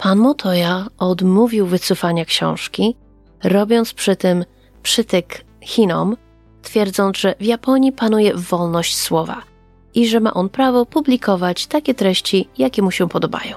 Pan 0.00 0.18
Motoya 0.18 0.86
odmówił 0.98 1.66
wycofania 1.66 2.24
książki, 2.24 2.96
robiąc 3.44 3.94
przy 3.94 4.16
tym 4.16 4.44
przytyk 4.82 5.44
Chinom, 5.60 6.16
twierdząc, 6.62 7.18
że 7.18 7.34
w 7.40 7.44
Japonii 7.44 7.92
panuje 7.92 8.34
wolność 8.34 8.96
słowa 8.96 9.42
i 9.94 10.08
że 10.08 10.20
ma 10.20 10.34
on 10.34 10.48
prawo 10.48 10.86
publikować 10.86 11.66
takie 11.66 11.94
treści, 11.94 12.48
jakie 12.58 12.82
mu 12.82 12.90
się 12.90 13.08
podobają. 13.08 13.56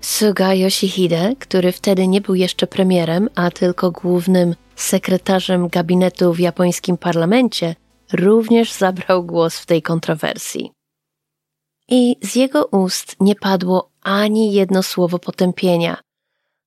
Suga 0.00 0.54
Yoshihide, 0.54 1.36
który 1.38 1.72
wtedy 1.72 2.08
nie 2.08 2.20
był 2.20 2.34
jeszcze 2.34 2.66
premierem, 2.66 3.28
a 3.34 3.50
tylko 3.50 3.90
głównym 3.90 4.54
sekretarzem 4.76 5.68
gabinetu 5.68 6.32
w 6.32 6.38
japońskim 6.38 6.96
parlamencie, 6.96 7.74
również 8.12 8.72
zabrał 8.72 9.24
głos 9.24 9.58
w 9.58 9.66
tej 9.66 9.82
kontrowersji. 9.82 10.72
I 11.88 12.16
z 12.22 12.36
jego 12.36 12.66
ust 12.66 13.16
nie 13.20 13.34
padło 13.34 13.91
ani 14.02 14.52
jedno 14.52 14.82
słowo 14.82 15.18
potępienia, 15.18 16.00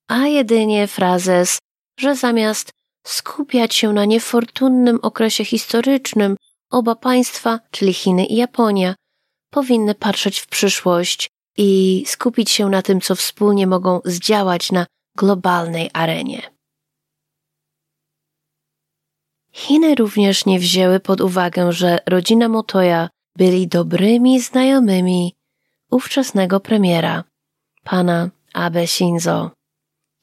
a 0.08 0.28
jedynie 0.28 0.88
frazes, 0.88 1.60
że 2.00 2.16
zamiast 2.16 2.72
skupiać 3.08 3.76
się 3.76 3.94
na 3.94 4.06
niefortunnym 4.06 5.00
okresie 5.02 5.46
historycznym, 5.46 6.36
oba 6.72 6.96
państwa, 6.96 7.60
czyli 7.72 7.94
Chiny 7.94 8.26
i 8.26 8.36
Japonia, 8.36 8.96
powinny 9.50 9.96
patrzeć 9.96 10.40
w 10.40 10.48
przyszłość 10.48 11.30
i 11.58 12.04
skupić 12.08 12.52
się 12.52 12.70
na 12.70 12.82
tym, 12.82 13.02
co 13.02 13.16
wspólnie 13.16 13.68
mogą 13.68 14.02
zdziałać 14.06 14.72
na 14.72 14.86
globalnej 15.18 15.90
arenie. 15.94 16.56
Chiny 19.52 19.96
również 19.96 20.46
nie 20.46 20.60
wzięły 20.60 21.00
pod 21.00 21.22
uwagę, 21.22 21.72
że 21.72 22.00
rodzina 22.08 22.50
Motoya 22.50 23.10
byli 23.38 23.68
dobrymi 23.68 24.40
znajomymi 24.40 25.36
ówczesnego 25.92 26.60
premiera, 26.60 27.24
pana 27.84 28.30
Abe 28.54 28.88
Shinzo, 28.88 29.52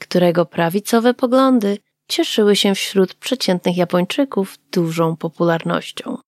którego 0.01 0.47
prawicowe 0.47 1.15
poglądy 1.15 1.79
cieszyły 2.09 2.57
się 2.57 2.75
wśród 2.75 3.15
przeciętnych 3.15 3.77
Japończyków 3.77 4.59
dużą 4.73 5.17
popularnością. 5.17 6.19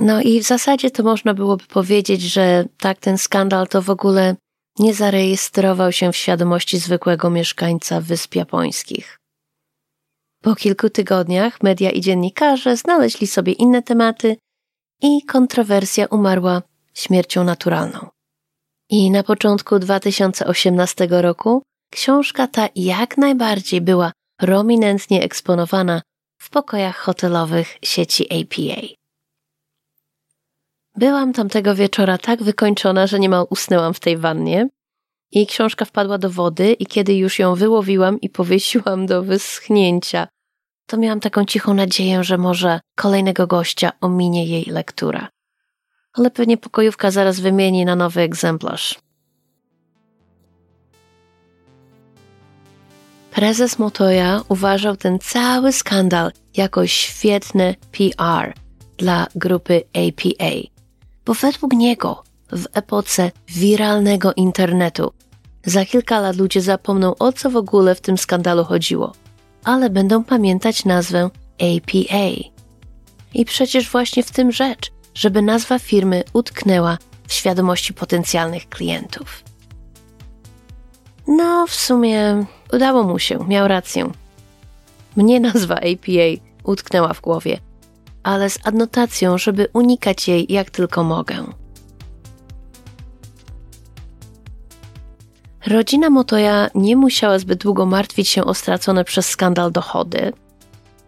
No 0.00 0.20
i 0.20 0.40
w 0.40 0.46
zasadzie 0.46 0.90
to 0.90 1.02
można 1.02 1.34
byłoby 1.34 1.64
powiedzieć, 1.64 2.22
że 2.22 2.64
tak 2.78 2.98
ten 2.98 3.18
skandal 3.18 3.68
to 3.68 3.82
w 3.82 3.90
ogóle 3.90 4.36
nie 4.78 4.94
zarejestrował 4.94 5.92
się 5.92 6.12
w 6.12 6.16
świadomości 6.16 6.78
zwykłego 6.78 7.30
mieszkańca 7.30 8.00
Wysp 8.00 8.34
Japońskich. 8.34 9.18
Po 10.42 10.54
kilku 10.54 10.90
tygodniach 10.90 11.62
media 11.62 11.90
i 11.90 12.00
dziennikarze 12.00 12.76
znaleźli 12.76 13.26
sobie 13.26 13.52
inne 13.52 13.82
tematy 13.82 14.36
i 15.02 15.22
kontrowersja 15.22 16.06
umarła 16.06 16.62
śmiercią 16.94 17.44
naturalną. 17.44 18.15
I 18.90 19.10
na 19.10 19.22
początku 19.22 19.78
2018 19.78 21.08
roku 21.10 21.62
książka 21.90 22.46
ta 22.46 22.68
jak 22.74 23.18
najbardziej 23.18 23.80
była 23.80 24.12
prominentnie 24.36 25.22
eksponowana 25.22 26.02
w 26.38 26.50
pokojach 26.50 26.96
hotelowych 26.96 27.78
sieci 27.82 28.42
APA. 28.42 28.80
Byłam 30.96 31.32
tamtego 31.32 31.74
wieczora 31.74 32.18
tak 32.18 32.42
wykończona, 32.42 33.06
że 33.06 33.18
niemal 33.18 33.46
usnęłam 33.50 33.94
w 33.94 34.00
tej 34.00 34.16
wannie. 34.16 34.68
I 35.32 35.46
książka 35.46 35.84
wpadła 35.84 36.18
do 36.18 36.30
wody, 36.30 36.72
i 36.72 36.86
kiedy 36.86 37.14
już 37.14 37.38
ją 37.38 37.54
wyłowiłam 37.54 38.20
i 38.20 38.30
powiesiłam 38.30 39.06
do 39.06 39.22
wyschnięcia, 39.22 40.28
to 40.86 40.96
miałam 40.96 41.20
taką 41.20 41.44
cichą 41.44 41.74
nadzieję, 41.74 42.24
że 42.24 42.38
może 42.38 42.80
kolejnego 42.96 43.46
gościa 43.46 43.92
ominie 44.00 44.46
jej 44.46 44.64
lektura. 44.64 45.28
Ale 46.16 46.30
pewnie 46.30 46.56
pokojówka 46.56 47.10
zaraz 47.10 47.40
wymieni 47.40 47.84
na 47.84 47.96
nowy 47.96 48.20
egzemplarz. 48.20 48.98
Prezes 53.30 53.78
Motoya 53.78 54.42
uważał 54.48 54.96
ten 54.96 55.18
cały 55.18 55.72
skandal 55.72 56.32
jako 56.56 56.86
świetny 56.86 57.74
PR 57.92 58.54
dla 58.96 59.26
grupy 59.34 59.82
APA, 59.92 60.52
bo 61.24 61.34
według 61.34 61.72
niego 61.72 62.24
w 62.52 62.66
epoce 62.72 63.30
wiralnego 63.48 64.32
internetu 64.34 65.12
za 65.64 65.84
kilka 65.84 66.20
lat 66.20 66.36
ludzie 66.36 66.60
zapomną 66.60 67.14
o 67.18 67.32
co 67.32 67.50
w 67.50 67.56
ogóle 67.56 67.94
w 67.94 68.00
tym 68.00 68.18
skandalu 68.18 68.64
chodziło, 68.64 69.12
ale 69.64 69.90
będą 69.90 70.24
pamiętać 70.24 70.84
nazwę 70.84 71.30
APA. 71.58 72.28
I 73.34 73.44
przecież 73.44 73.90
właśnie 73.90 74.22
w 74.22 74.30
tym 74.30 74.52
rzecz, 74.52 74.90
żeby 75.16 75.42
nazwa 75.42 75.78
firmy 75.78 76.22
utknęła 76.32 76.98
w 77.26 77.32
świadomości 77.32 77.94
potencjalnych 77.94 78.68
klientów. 78.68 79.44
No, 81.28 81.66
w 81.66 81.74
sumie 81.74 82.44
udało 82.72 83.02
mu 83.02 83.18
się, 83.18 83.48
miał 83.48 83.68
rację. 83.68 84.10
Mnie 85.16 85.40
nazwa 85.40 85.74
APA 85.74 86.42
utknęła 86.64 87.14
w 87.14 87.20
głowie, 87.20 87.58
ale 88.22 88.50
z 88.50 88.66
adnotacją, 88.66 89.38
żeby 89.38 89.68
unikać 89.72 90.28
jej 90.28 90.52
jak 90.52 90.70
tylko 90.70 91.04
mogę. 91.04 91.44
Rodzina 95.66 96.10
Motoya 96.10 96.68
nie 96.74 96.96
musiała 96.96 97.38
zbyt 97.38 97.58
długo 97.58 97.86
martwić 97.86 98.28
się 98.28 98.44
o 98.44 98.54
stracone 98.54 99.04
przez 99.04 99.28
skandal 99.28 99.72
dochody, 99.72 100.32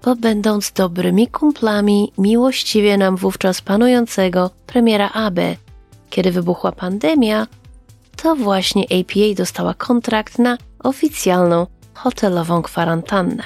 bo 0.05 0.17
będąc 0.17 0.73
dobrymi 0.73 1.29
kumplami 1.29 2.13
miłościwie 2.19 2.97
nam 2.99 3.17
wówczas 3.17 3.61
panującego 3.61 4.51
premiera 4.67 5.11
Abe, 5.11 5.57
kiedy 6.11 6.31
wybuchła 6.31 6.73
pandemia, 6.73 7.47
to 8.17 8.37
właśnie 8.37 8.85
APA 8.85 9.35
dostała 9.37 9.75
kontrakt 9.75 10.39
na 10.39 10.59
oficjalną 10.79 11.67
hotelową 11.95 12.63
kwarantannę. 12.63 13.43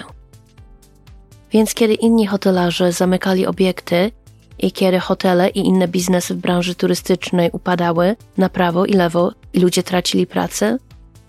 Więc 1.52 1.74
kiedy 1.74 1.94
inni 1.94 2.26
hotelarze 2.26 2.92
zamykali 2.92 3.46
obiekty 3.46 4.10
i 4.58 4.72
kiedy 4.72 5.00
hotele 5.00 5.48
i 5.48 5.58
inne 5.58 5.88
biznesy 5.88 6.34
w 6.34 6.38
branży 6.38 6.74
turystycznej 6.74 7.50
upadały 7.52 8.16
na 8.36 8.48
prawo 8.48 8.86
i 8.86 8.92
lewo 8.92 9.32
i 9.52 9.60
ludzie 9.60 9.82
tracili 9.82 10.26
pracę, 10.26 10.78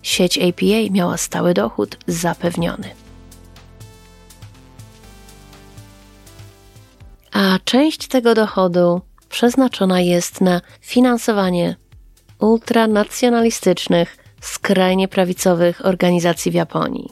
sieć 0.02 0.38
APA 0.38 0.92
miała 0.92 1.16
stały 1.16 1.54
dochód 1.54 1.96
zapewniony. 2.06 3.03
A 7.34 7.58
część 7.64 8.08
tego 8.08 8.34
dochodu 8.34 9.00
przeznaczona 9.28 10.00
jest 10.00 10.40
na 10.40 10.60
finansowanie 10.80 11.76
ultranacjonalistycznych, 12.38 14.16
skrajnie 14.40 15.08
prawicowych 15.08 15.86
organizacji 15.86 16.50
w 16.50 16.54
Japonii. 16.54 17.08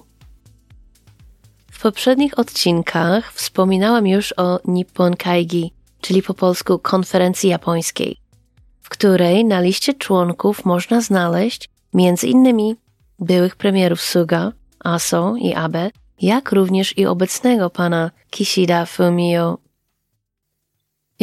W 1.72 1.82
poprzednich 1.82 2.38
odcinkach 2.38 3.32
wspominałam 3.32 4.06
już 4.06 4.34
o 4.36 4.60
Nippon 4.64 5.16
Kaigi, 5.16 5.72
czyli 6.00 6.22
po 6.22 6.34
polsku 6.34 6.78
konferencji 6.78 7.50
japońskiej, 7.50 8.16
w 8.82 8.88
której 8.88 9.44
na 9.44 9.60
liście 9.60 9.94
członków 9.94 10.64
można 10.64 11.00
znaleźć 11.00 11.68
innymi 12.24 12.76
byłych 13.18 13.56
premierów 13.56 14.00
Suga, 14.00 14.52
Aso 14.84 15.34
i 15.38 15.54
Abe, 15.54 15.90
jak 16.20 16.52
również 16.52 16.98
i 16.98 17.06
obecnego 17.06 17.70
pana 17.70 18.10
Kishida 18.30 18.86
Fumio 18.86 19.61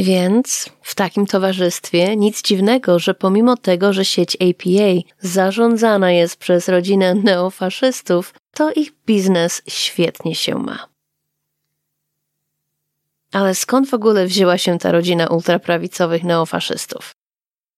więc 0.03 0.69
w 0.81 0.95
takim 0.95 1.25
towarzystwie 1.25 2.15
nic 2.15 2.41
dziwnego, 2.41 2.99
że 2.99 3.13
pomimo 3.13 3.57
tego, 3.57 3.93
że 3.93 4.05
sieć 4.05 4.35
APA 4.35 5.09
zarządzana 5.19 6.11
jest 6.11 6.37
przez 6.37 6.69
rodzinę 6.69 7.15
neofaszystów, 7.15 8.33
to 8.53 8.71
ich 8.71 8.93
biznes 9.05 9.61
świetnie 9.67 10.35
się 10.35 10.55
ma. 10.55 10.87
Ale 13.31 13.55
skąd 13.55 13.89
w 13.89 13.93
ogóle 13.93 14.25
wzięła 14.25 14.57
się 14.57 14.77
ta 14.77 14.91
rodzina 14.91 15.27
ultraprawicowych 15.27 16.23
neofaszystów? 16.23 17.11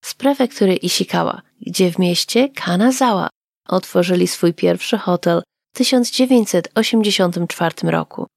Z 0.01 0.13
prefektury 0.13 0.75
Ishikawa, 0.75 1.41
gdzie 1.61 1.91
w 1.91 1.99
mieście 1.99 2.49
Kanazawa 2.49 3.29
otworzyli 3.67 4.27
swój 4.27 4.53
pierwszy 4.53 4.97
hotel 4.97 5.41
w 5.73 5.77
1984 5.77 7.91
roku. 7.91 8.27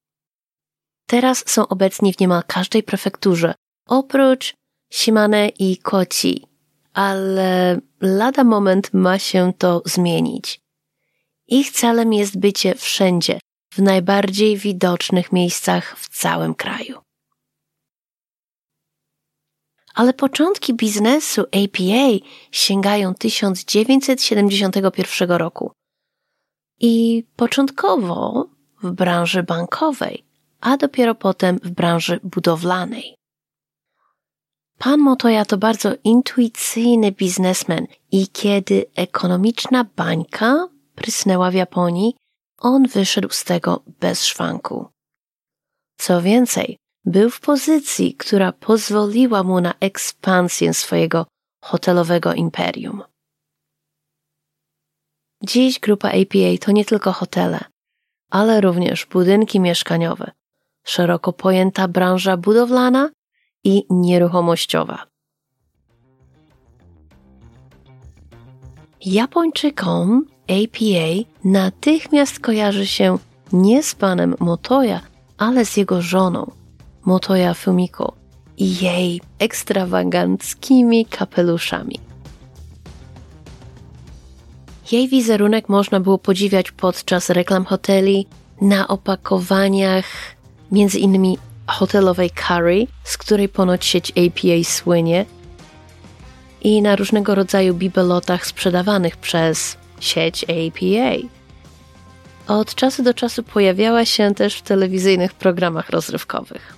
Teraz 1.07 1.49
są 1.49 1.67
obecni 1.67 2.13
w 2.13 2.19
niemal 2.19 2.43
każdej 2.47 2.83
prefekturze, 2.83 3.53
oprócz 3.85 4.53
Shimane 4.93 5.49
i 5.49 5.77
Kochi, 5.77 6.45
ale 6.93 7.79
lada 8.01 8.43
moment 8.43 8.93
ma 8.93 9.19
się 9.19 9.53
to 9.57 9.81
zmienić. 9.85 10.59
Ich 11.47 11.71
celem 11.71 12.13
jest 12.13 12.39
bycie 12.39 12.75
wszędzie, 12.75 13.39
w 13.73 13.81
najbardziej 13.81 14.57
widocznych 14.57 15.31
miejscach 15.31 15.99
w 15.99 16.09
całym 16.09 16.55
kraju. 16.55 16.99
Ale 19.95 20.13
początki 20.13 20.73
biznesu 20.73 21.41
APA 21.41 22.25
sięgają 22.51 23.15
1971 23.15 25.31
roku. 25.31 25.71
I 26.79 27.23
początkowo 27.35 28.49
w 28.83 28.91
branży 28.91 29.43
bankowej, 29.43 30.23
a 30.61 30.77
dopiero 30.77 31.15
potem 31.15 31.59
w 31.63 31.69
branży 31.69 32.19
budowlanej. 32.23 33.15
Pan 34.77 34.99
Motoya 34.99 35.45
to 35.45 35.57
bardzo 35.57 35.89
intuicyjny 36.03 37.11
biznesmen 37.11 37.87
i 38.11 38.27
kiedy 38.27 38.85
ekonomiczna 38.95 39.83
bańka 39.95 40.67
prysnęła 40.95 41.51
w 41.51 41.53
Japonii, 41.53 42.15
on 42.57 42.87
wyszedł 42.87 43.29
z 43.29 43.43
tego 43.43 43.83
bez 43.99 44.25
szwanku. 44.25 44.87
Co 45.97 46.21
więcej, 46.21 46.77
był 47.05 47.29
w 47.29 47.39
pozycji, 47.39 48.15
która 48.15 48.51
pozwoliła 48.51 49.43
mu 49.43 49.61
na 49.61 49.73
ekspansję 49.79 50.73
swojego 50.73 51.25
hotelowego 51.63 52.33
imperium. 52.33 53.03
Dziś 55.43 55.79
grupa 55.79 56.09
APA 56.09 56.65
to 56.65 56.71
nie 56.71 56.85
tylko 56.85 57.11
hotele, 57.11 57.59
ale 58.31 58.61
również 58.61 59.05
budynki 59.05 59.59
mieszkaniowe, 59.59 60.31
szeroko 60.83 61.33
pojęta 61.33 61.87
branża 61.87 62.37
budowlana 62.37 63.09
i 63.65 63.85
nieruchomościowa. 63.89 65.05
Japończykom 69.05 70.25
APA 70.47 71.29
natychmiast 71.43 72.39
kojarzy 72.39 72.87
się 72.87 73.17
nie 73.53 73.83
z 73.83 73.95
panem 73.95 74.35
Motoya, 74.39 74.99
ale 75.37 75.65
z 75.65 75.77
jego 75.77 76.01
żoną, 76.01 76.51
Motoya 77.05 77.53
Fumiko, 77.53 78.13
i 78.57 78.85
jej 78.85 79.21
ekstrawaganckimi 79.39 81.05
kapeluszami. 81.05 81.99
Jej 84.91 85.07
wizerunek 85.07 85.69
można 85.69 85.99
było 85.99 86.17
podziwiać 86.17 86.71
podczas 86.71 87.29
reklam 87.29 87.65
hoteli, 87.65 88.27
na 88.61 88.87
opakowaniach 88.87 90.05
między 90.71 90.99
innymi 90.99 91.37
hotelowej 91.67 92.29
curry, 92.29 92.87
z 93.03 93.17
której 93.17 93.49
ponoć 93.49 93.85
sieć 93.85 94.11
APA 94.11 94.63
słynie, 94.63 95.25
i 96.61 96.81
na 96.81 96.95
różnego 96.95 97.35
rodzaju 97.35 97.73
bibelotach 97.73 98.45
sprzedawanych 98.45 99.17
przez 99.17 99.77
sieć 99.99 100.43
APA. 100.43 101.27
Od 102.47 102.75
czasu 102.75 103.03
do 103.03 103.13
czasu 103.13 103.43
pojawiała 103.43 104.05
się 104.05 104.33
też 104.33 104.55
w 104.55 104.61
telewizyjnych 104.61 105.33
programach 105.33 105.89
rozrywkowych. 105.89 106.75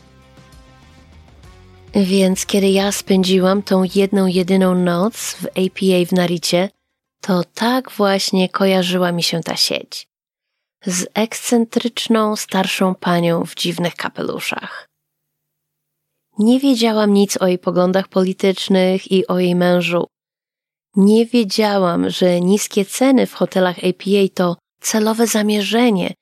Więc 1.95 2.45
kiedy 2.45 2.69
ja 2.69 2.91
spędziłam 2.91 3.63
tą 3.63 3.83
jedną, 3.95 4.27
jedyną 4.27 4.75
noc 4.75 5.15
w 5.33 5.45
APA 5.45 6.05
w 6.07 6.11
Naricie, 6.11 6.69
to 7.21 7.43
tak 7.53 7.91
właśnie 7.91 8.49
kojarzyła 8.49 9.11
mi 9.11 9.23
się 9.23 9.41
ta 9.41 9.55
sieć. 9.55 10.07
Z 10.89 11.07
ekscentryczną, 11.13 12.35
starszą 12.35 12.95
panią 12.95 13.45
w 13.45 13.55
dziwnych 13.55 13.95
kapeluszach. 13.95 14.87
Nie 16.39 16.59
wiedziałam 16.59 17.13
nic 17.13 17.37
o 17.37 17.47
jej 17.47 17.59
poglądach 17.59 18.07
politycznych 18.07 19.11
i 19.11 19.27
o 19.27 19.39
jej 19.39 19.55
mężu. 19.55 20.07
Nie 20.95 21.25
wiedziałam, 21.25 22.09
że 22.09 22.41
niskie 22.41 22.85
ceny 22.85 23.25
w 23.25 23.33
hotelach 23.33 23.77
APA 23.77 24.27
to 24.33 24.57
celowe 24.81 25.27
zamierzenie, 25.27 26.13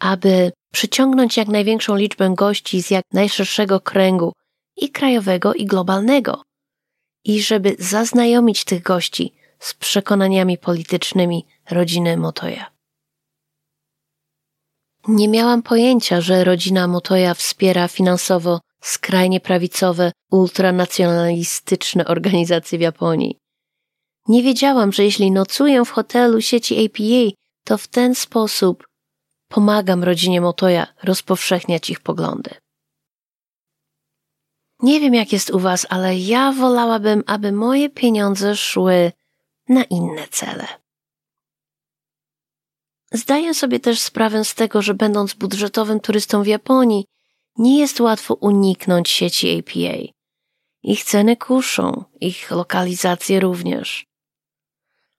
aby 0.00 0.52
przyciągnąć 0.72 1.36
jak 1.36 1.48
największą 1.48 1.96
liczbę 1.96 2.34
gości 2.34 2.82
z 2.82 2.90
jak 2.90 3.04
najszerszego 3.12 3.80
kręgu 3.80 4.32
i 4.76 4.90
krajowego, 4.90 5.54
i 5.54 5.66
globalnego. 5.66 6.42
I 7.24 7.42
żeby 7.42 7.76
zaznajomić 7.78 8.64
tych 8.64 8.82
gości 8.82 9.34
z 9.58 9.74
przekonaniami 9.74 10.58
politycznymi 10.58 11.46
rodziny 11.70 12.16
Motoja. 12.16 12.73
Nie 15.08 15.28
miałam 15.28 15.62
pojęcia, 15.62 16.20
że 16.20 16.44
rodzina 16.44 16.88
Motoja 16.88 17.34
wspiera 17.34 17.88
finansowo 17.88 18.60
skrajnie 18.80 19.40
prawicowe, 19.40 20.12
ultranacjonalistyczne 20.30 22.04
organizacje 22.04 22.78
w 22.78 22.82
Japonii. 22.82 23.38
Nie 24.28 24.42
wiedziałam, 24.42 24.92
że 24.92 25.04
jeśli 25.04 25.30
nocuję 25.30 25.84
w 25.84 25.90
hotelu 25.90 26.40
sieci 26.40 26.86
APA, 26.86 27.36
to 27.64 27.78
w 27.78 27.88
ten 27.88 28.14
sposób 28.14 28.86
pomagam 29.48 30.04
rodzinie 30.04 30.40
Motoja 30.40 30.86
rozpowszechniać 31.02 31.90
ich 31.90 32.00
poglądy. 32.00 32.50
Nie 34.82 35.00
wiem, 35.00 35.14
jak 35.14 35.32
jest 35.32 35.50
u 35.50 35.58
Was, 35.58 35.86
ale 35.90 36.18
ja 36.18 36.52
wolałabym, 36.52 37.22
aby 37.26 37.52
moje 37.52 37.90
pieniądze 37.90 38.56
szły 38.56 39.12
na 39.68 39.84
inne 39.84 40.28
cele. 40.30 40.83
Zdaję 43.14 43.54
sobie 43.54 43.80
też 43.80 44.00
sprawę 44.00 44.44
z 44.44 44.54
tego, 44.54 44.82
że 44.82 44.94
będąc 44.94 45.34
budżetowym 45.34 46.00
turystą 46.00 46.42
w 46.42 46.46
Japonii, 46.46 47.06
nie 47.58 47.78
jest 47.78 48.00
łatwo 48.00 48.34
uniknąć 48.34 49.10
sieci 49.10 49.58
APA. 49.58 49.98
Ich 50.82 51.04
ceny 51.04 51.36
kuszą, 51.36 52.04
ich 52.20 52.50
lokalizacje 52.50 53.40
również. 53.40 54.06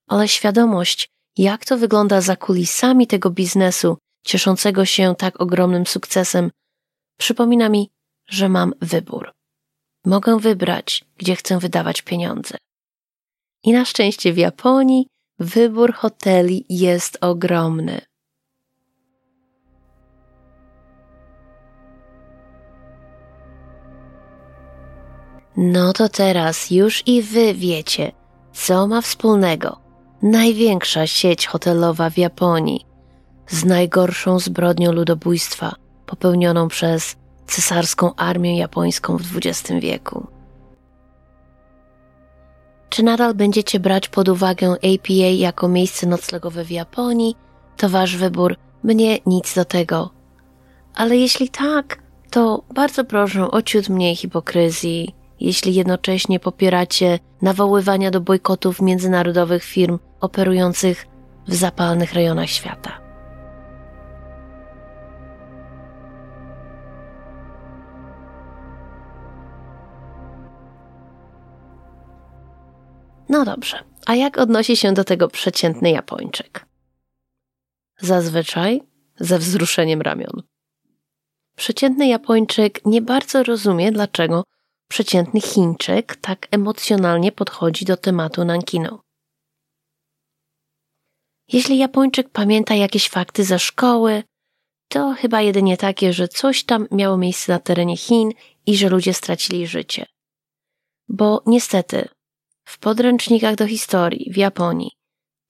Ale 0.08 0.28
świadomość, 0.28 1.10
jak 1.38 1.66
to 1.66 1.78
wygląda 1.78 2.22
za 2.22 2.36
kulisami 2.36 3.08
tego 3.08 3.30
biznesu, 3.30 3.98
cieszącego 4.26 4.86
się 4.86 5.16
tak 5.18 5.42
ogromnym 5.42 5.86
sukcesem, 5.86 6.52
przypomina 7.18 7.70
mi, 7.70 7.92
że 8.28 8.50
mam 8.50 8.74
wybór. 8.82 9.32
Mogę 10.06 10.40
wybrać, 10.40 11.06
gdzie 11.18 11.36
chcę 11.36 11.60
wydawać 11.60 12.02
pieniądze. 12.02 12.58
I 13.64 13.72
na 13.72 13.86
szczęście 13.86 14.34
w 14.34 14.38
Japonii 14.38 15.08
wybór 15.40 15.94
hoteli 15.94 16.66
jest 16.70 17.18
ogromny. 17.22 18.02
No 25.58 25.94
to 25.94 26.10
teraz 26.10 26.72
już 26.72 27.04
i 27.08 27.22
wy 27.22 27.54
wiecie, 27.54 28.12
co 28.54 28.88
ma 28.88 29.02
wspólnego 29.02 29.80
największa 30.22 31.08
sieć 31.08 31.48
hotelowa 31.48 32.10
w 32.10 32.18
Japonii 32.18 32.86
z 33.48 33.66
najgorszą 33.66 34.40
zbrodnią 34.40 34.92
ludobójstwa 34.92 35.76
popełnioną 36.06 36.68
przez 36.68 37.16
cesarską 37.48 38.16
armię 38.16 38.58
japońską 38.58 39.18
w 39.18 39.38
XX 39.38 39.72
wieku. 39.82 40.35
Czy 42.90 43.04
nadal 43.04 43.34
będziecie 43.34 43.80
brać 43.80 44.10
pod 44.10 44.30
uwagę 44.30 44.72
APA 44.72 45.14
jako 45.14 45.68
miejsce 45.68 46.08
noclegowe 46.08 46.66
w 46.66 46.72
Japonii, 46.72 47.36
to 47.78 47.90
wasz 47.90 48.18
wybór, 48.18 48.56
mnie 48.84 49.20
nic 49.26 49.56
do 49.56 49.66
tego. 49.66 50.10
Ale 50.96 51.18
jeśli 51.18 51.50
tak, 51.50 52.04
to 52.32 52.64
bardzo 52.74 53.04
proszę 53.04 53.52
o 53.52 53.62
ciut 53.62 53.90
mniej 53.90 54.16
hipokryzji, 54.16 55.16
jeśli 55.40 55.76
jednocześnie 55.76 56.40
popieracie 56.40 57.20
nawoływania 57.42 58.12
do 58.12 58.22
bojkotów 58.22 58.82
międzynarodowych 58.82 59.64
firm 59.64 60.00
operujących 60.22 61.08
w 61.48 61.56
zapalnych 61.56 62.14
rejonach 62.14 62.50
świata. 62.50 63.05
No 73.30 73.46
dobrze, 73.46 73.84
a 74.06 74.16
jak 74.16 74.38
odnosi 74.38 74.78
się 74.78 74.94
do 74.94 75.04
tego 75.04 75.28
przeciętny 75.28 75.92
Japończyk? 75.92 76.66
Zazwyczaj 78.00 78.82
ze 79.20 79.40
wzruszeniem 79.40 80.02
ramion. 80.02 80.44
Przeciętny 81.56 82.08
Japończyk 82.08 82.86
nie 82.86 83.02
bardzo 83.02 83.44
rozumie, 83.44 83.92
dlaczego 83.92 84.44
przeciętny 84.88 85.42
Chińczyk 85.42 86.16
tak 86.16 86.48
emocjonalnie 86.52 87.32
podchodzi 87.32 87.86
do 87.86 87.98
tematu 87.98 88.46
Nankino. 88.46 89.02
Jeśli 91.48 91.78
Japończyk 91.78 92.30
pamięta 92.30 92.76
jakieś 92.76 93.10
fakty 93.10 93.44
ze 93.44 93.60
szkoły, 93.60 94.24
to 94.88 95.14
chyba 95.18 95.42
jedynie 95.42 95.78
takie, 95.78 96.14
że 96.14 96.28
coś 96.28 96.64
tam 96.64 96.88
miało 96.92 97.18
miejsce 97.18 97.52
na 97.52 97.60
terenie 97.60 97.98
Chin 97.98 98.32
i 98.66 98.78
że 98.78 98.90
ludzie 98.90 99.14
stracili 99.14 99.68
życie. 99.68 100.06
Bo 101.08 101.44
niestety, 101.46 102.08
w 102.66 102.78
podręcznikach 102.80 103.56
do 103.56 103.68
historii 103.68 104.32
w 104.34 104.38
Japonii 104.38 104.92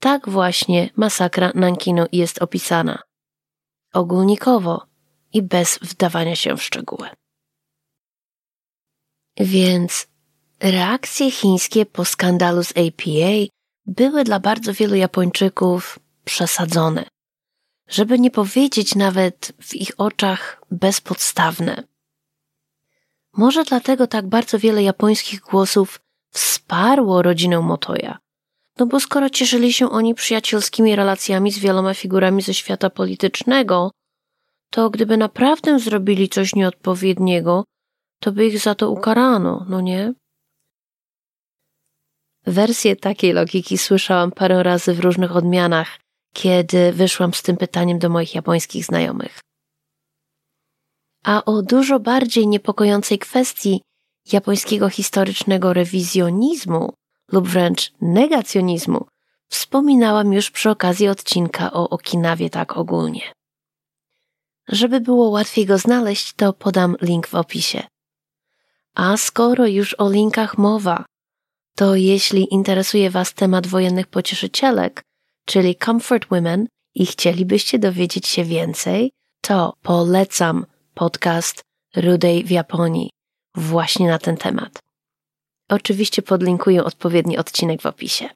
tak 0.00 0.28
właśnie 0.28 0.90
masakra 0.96 1.52
Nankinu 1.54 2.06
jest 2.12 2.42
opisana. 2.42 3.02
Ogólnikowo 3.92 4.86
i 5.32 5.42
bez 5.42 5.78
wdawania 5.82 6.36
się 6.36 6.56
w 6.56 6.62
szczegóły. 6.62 7.08
Więc 9.36 10.08
reakcje 10.60 11.30
chińskie 11.30 11.86
po 11.86 12.04
skandalu 12.04 12.64
z 12.64 12.70
APA 12.70 13.52
były 13.86 14.24
dla 14.24 14.40
bardzo 14.40 14.72
wielu 14.72 14.94
Japończyków 14.94 15.98
przesadzone, 16.24 17.04
żeby 17.88 18.18
nie 18.18 18.30
powiedzieć 18.30 18.94
nawet 18.94 19.52
w 19.62 19.74
ich 19.74 19.90
oczach 19.98 20.62
bezpodstawne. 20.70 21.84
Może 23.32 23.64
dlatego 23.64 24.06
tak 24.06 24.28
bardzo 24.28 24.58
wiele 24.58 24.82
japońskich 24.82 25.40
głosów 25.40 26.00
wsparło 26.36 27.22
rodzinę 27.22 27.60
Motoya. 27.60 28.18
No 28.78 28.86
bo 28.86 29.00
skoro 29.00 29.30
cieszyli 29.30 29.72
się 29.72 29.90
oni 29.90 30.14
przyjacielskimi 30.14 30.96
relacjami 30.96 31.52
z 31.52 31.58
wieloma 31.58 31.94
figurami 31.94 32.42
ze 32.42 32.54
świata 32.54 32.90
politycznego, 32.90 33.90
to 34.70 34.90
gdyby 34.90 35.16
naprawdę 35.16 35.78
zrobili 35.78 36.28
coś 36.28 36.54
nieodpowiedniego, 36.54 37.64
to 38.20 38.32
by 38.32 38.46
ich 38.46 38.58
za 38.58 38.74
to 38.74 38.90
ukarano, 38.90 39.66
no 39.68 39.80
nie? 39.80 40.12
Wersję 42.46 42.96
takiej 42.96 43.32
logiki 43.32 43.78
słyszałam 43.78 44.32
parę 44.32 44.62
razy 44.62 44.94
w 44.94 45.00
różnych 45.00 45.36
odmianach, 45.36 45.98
kiedy 46.34 46.92
wyszłam 46.92 47.34
z 47.34 47.42
tym 47.42 47.56
pytaniem 47.56 47.98
do 47.98 48.08
moich 48.08 48.34
japońskich 48.34 48.84
znajomych. 48.84 49.40
A 51.24 51.44
o 51.44 51.62
dużo 51.62 52.00
bardziej 52.00 52.46
niepokojącej 52.46 53.18
kwestii 53.18 53.82
japońskiego 54.32 54.88
historycznego 54.88 55.72
rewizjonizmu 55.72 56.92
lub 57.32 57.48
wręcz 57.48 57.92
negacjonizmu 58.00 59.06
wspominałam 59.48 60.32
już 60.32 60.50
przy 60.50 60.70
okazji 60.70 61.08
odcinka 61.08 61.72
o 61.72 61.88
Okinawie 61.88 62.50
tak 62.50 62.76
ogólnie. 62.76 63.32
Żeby 64.68 65.00
było 65.00 65.28
łatwiej 65.28 65.66
go 65.66 65.78
znaleźć, 65.78 66.32
to 66.32 66.52
podam 66.52 66.96
link 67.02 67.26
w 67.26 67.34
opisie. 67.34 67.82
A 68.94 69.16
skoro 69.16 69.66
już 69.66 69.94
o 69.98 70.10
linkach 70.10 70.58
mowa, 70.58 71.04
to 71.76 71.94
jeśli 71.94 72.54
interesuje 72.54 73.10
Was 73.10 73.34
temat 73.34 73.66
wojennych 73.66 74.06
pocieszycielek, 74.06 75.02
czyli 75.44 75.76
Comfort 75.76 76.28
Women, 76.28 76.66
i 76.94 77.06
chcielibyście 77.06 77.78
dowiedzieć 77.78 78.26
się 78.26 78.44
więcej, 78.44 79.12
to 79.40 79.74
polecam 79.82 80.66
podcast 80.94 81.62
Rudej 81.96 82.44
w 82.44 82.50
Japonii 82.50 83.10
właśnie 83.56 84.08
na 84.08 84.18
ten 84.18 84.36
temat. 84.36 84.82
Oczywiście 85.68 86.22
podlinkuję 86.22 86.84
odpowiedni 86.84 87.38
odcinek 87.38 87.82
w 87.82 87.86
opisie. 87.86 88.28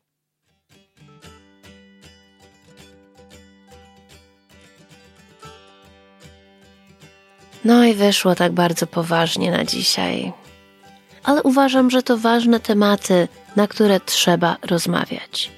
No 7.65 7.85
i 7.85 7.95
wyszło 7.95 8.35
tak 8.35 8.53
bardzo 8.53 8.87
poważnie 8.87 9.51
na 9.51 9.65
dzisiaj. 9.65 10.33
Ale 11.23 11.43
uważam, 11.43 11.91
że 11.91 12.03
to 12.03 12.19
ważne 12.19 12.61
tematy, 12.61 13.29
na 13.57 13.69
które 13.69 14.01
trzeba 14.01 14.57
rozmawiać. 14.63 15.51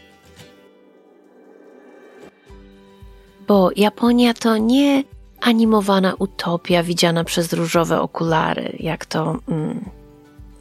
Bo 3.46 3.70
Japonia 3.76 4.34
to 4.34 4.56
nie 4.56 5.04
animowana 5.42 6.14
utopia 6.18 6.82
widziana 6.82 7.24
przez 7.24 7.52
różowe 7.52 8.00
okulary, 8.00 8.76
jak 8.80 9.06
to 9.06 9.38
mm, 9.48 9.84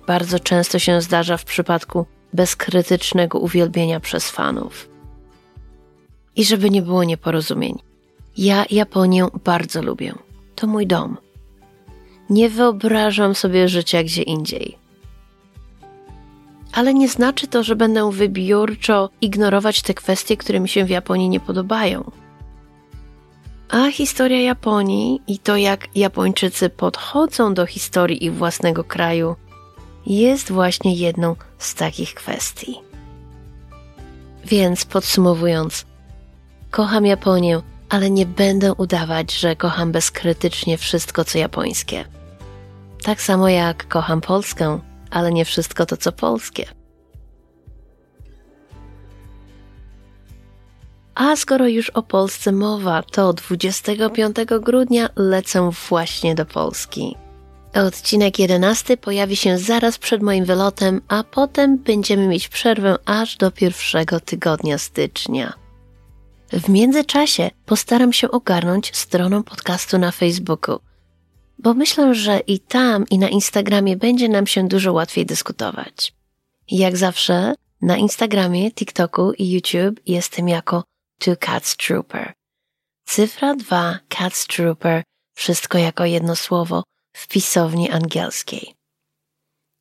bardzo 0.07 0.39
często 0.39 0.79
się 0.79 1.01
zdarza 1.01 1.37
w 1.37 1.45
przypadku 1.45 2.05
bezkrytycznego 2.33 3.39
uwielbienia 3.39 3.99
przez 3.99 4.31
fanów. 4.31 4.89
I 6.35 6.45
żeby 6.45 6.69
nie 6.69 6.81
było 6.81 7.03
nieporozumień, 7.03 7.79
ja 8.37 8.65
Japonię 8.71 9.27
bardzo 9.43 9.81
lubię. 9.81 10.13
To 10.55 10.67
mój 10.67 10.87
dom. 10.87 11.17
Nie 12.29 12.49
wyobrażam 12.49 13.35
sobie 13.35 13.69
życia 13.69 14.03
gdzie 14.03 14.21
indziej. 14.21 14.77
Ale 16.73 16.93
nie 16.93 17.09
znaczy 17.09 17.47
to, 17.47 17.63
że 17.63 17.75
będę 17.75 18.11
wybiórczo 18.11 19.09
ignorować 19.21 19.81
te 19.81 19.93
kwestie, 19.93 20.37
które 20.37 20.59
mi 20.59 20.69
się 20.69 20.85
w 20.85 20.89
Japonii 20.89 21.29
nie 21.29 21.39
podobają. 21.39 22.11
A 23.71 23.91
historia 23.91 24.41
Japonii 24.41 25.21
i 25.27 25.39
to, 25.39 25.57
jak 25.57 25.87
Japończycy 25.95 26.69
podchodzą 26.69 27.53
do 27.53 27.65
historii 27.65 28.25
ich 28.25 28.35
własnego 28.35 28.83
kraju, 28.83 29.35
jest 30.05 30.51
właśnie 30.51 30.95
jedną 30.95 31.35
z 31.57 31.75
takich 31.75 32.13
kwestii. 32.13 32.79
Więc 34.45 34.85
podsumowując, 34.85 35.85
kocham 36.71 37.05
Japonię, 37.05 37.61
ale 37.89 38.09
nie 38.09 38.25
będę 38.25 38.73
udawać, 38.73 39.39
że 39.39 39.55
kocham 39.55 39.91
bezkrytycznie 39.91 40.77
wszystko, 40.77 41.25
co 41.25 41.37
japońskie. 41.37 42.05
Tak 43.03 43.21
samo 43.21 43.49
jak 43.49 43.87
kocham 43.87 44.21
Polskę, 44.21 44.79
ale 45.09 45.31
nie 45.31 45.45
wszystko 45.45 45.85
to, 45.85 45.97
co 45.97 46.11
polskie. 46.11 46.80
A 51.15 51.35
skoro 51.35 51.67
już 51.67 51.89
o 51.89 52.03
Polsce 52.03 52.51
mowa, 52.51 53.03
to 53.03 53.33
25 53.33 54.35
grudnia 54.61 55.09
lecę 55.15 55.69
właśnie 55.89 56.35
do 56.35 56.45
Polski. 56.45 57.15
Odcinek 57.73 58.39
11 58.39 58.97
pojawi 58.97 59.35
się 59.35 59.57
zaraz 59.57 59.97
przed 59.97 60.21
moim 60.21 60.45
wylotem, 60.45 61.01
a 61.07 61.23
potem 61.23 61.77
będziemy 61.77 62.27
mieć 62.27 62.47
przerwę 62.47 62.97
aż 63.05 63.37
do 63.37 63.51
pierwszego 63.51 64.19
tygodnia 64.19 64.77
stycznia. 64.77 65.53
W 66.53 66.69
międzyczasie 66.69 67.51
postaram 67.65 68.13
się 68.13 68.31
ogarnąć 68.31 68.97
stroną 68.97 69.43
podcastu 69.43 69.97
na 69.97 70.11
Facebooku, 70.11 70.79
bo 71.59 71.73
myślę, 71.73 72.15
że 72.15 72.39
i 72.39 72.59
tam, 72.59 73.05
i 73.11 73.19
na 73.19 73.29
Instagramie 73.29 73.97
będzie 73.97 74.29
nam 74.29 74.47
się 74.47 74.67
dużo 74.67 74.93
łatwiej 74.93 75.25
dyskutować. 75.25 76.13
Jak 76.71 76.97
zawsze, 76.97 77.53
na 77.81 77.97
Instagramie, 77.97 78.71
TikToku 78.71 79.31
i 79.31 79.51
YouTube 79.51 79.99
jestem 80.05 80.49
jako 80.49 80.83
Two 81.21 81.35
Cats 81.35 81.77
Trooper. 81.77 82.33
Cyfra 83.05 83.55
2 83.55 83.99
Cats 84.09 84.47
Trooper, 84.47 85.03
wszystko 85.35 85.77
jako 85.77 86.05
jedno 86.05 86.35
słowo 86.35 86.83
w 87.13 87.27
pisowni 87.27 87.89
angielskiej. 87.89 88.75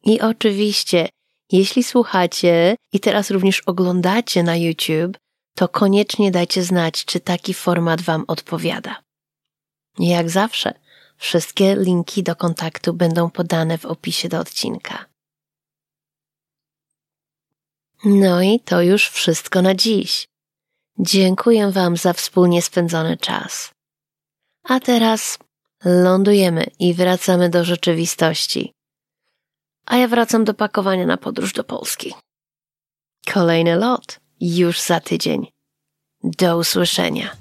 I 0.05 0.21
oczywiście, 0.21 1.09
jeśli 1.53 1.83
słuchacie 1.83 2.77
i 2.93 3.01
teraz 3.01 3.31
również 3.31 3.61
oglądacie 3.61 4.43
na 4.43 4.57
YouTube, 4.57 5.17
to 5.55 5.69
koniecznie 5.69 6.31
dajcie 6.31 6.63
znać, 6.63 7.05
czy 7.05 7.21
taki 7.21 7.55
format 7.55 8.03
Wam 8.03 8.25
odpowiada. 8.29 9.03
Jak 9.99 10.31
zawsze, 10.31 10.75
wszystkie 11.17 11.77
linki 11.77 12.23
do 12.23 12.37
kontaktu 12.37 12.93
będą 12.93 13.31
podane 13.31 13.79
w 13.79 13.87
opisie 13.87 14.29
do 14.29 14.39
odcinka. 14.39 15.05
No 18.05 18.43
i 18.43 18.61
to 18.61 18.83
już 18.83 19.09
wszystko 19.09 19.63
na 19.63 19.75
dziś. 19.75 20.30
Dziękuję 21.03 21.71
Wam 21.71 21.97
za 21.97 22.13
wspólnie 22.13 22.63
spędzony 22.63 23.17
czas. 23.17 23.71
A 24.65 24.81
teraz 24.81 25.39
lądujemy 25.85 26.65
i 26.79 26.95
wracamy 26.95 27.51
do 27.51 27.65
rzeczywistości. 27.65 28.73
A 29.87 29.97
ja 29.97 30.09
wracam 30.09 30.45
do 30.45 30.55
pakowania 30.55 31.07
na 31.07 31.17
podróż 31.17 31.53
do 31.53 31.65
Polski. 31.65 32.15
Kolejny 33.33 33.77
lot 33.77 34.21
już 34.41 34.81
za 34.81 35.01
tydzień. 35.01 35.47
Do 36.25 36.59
usłyszenia. 36.59 37.37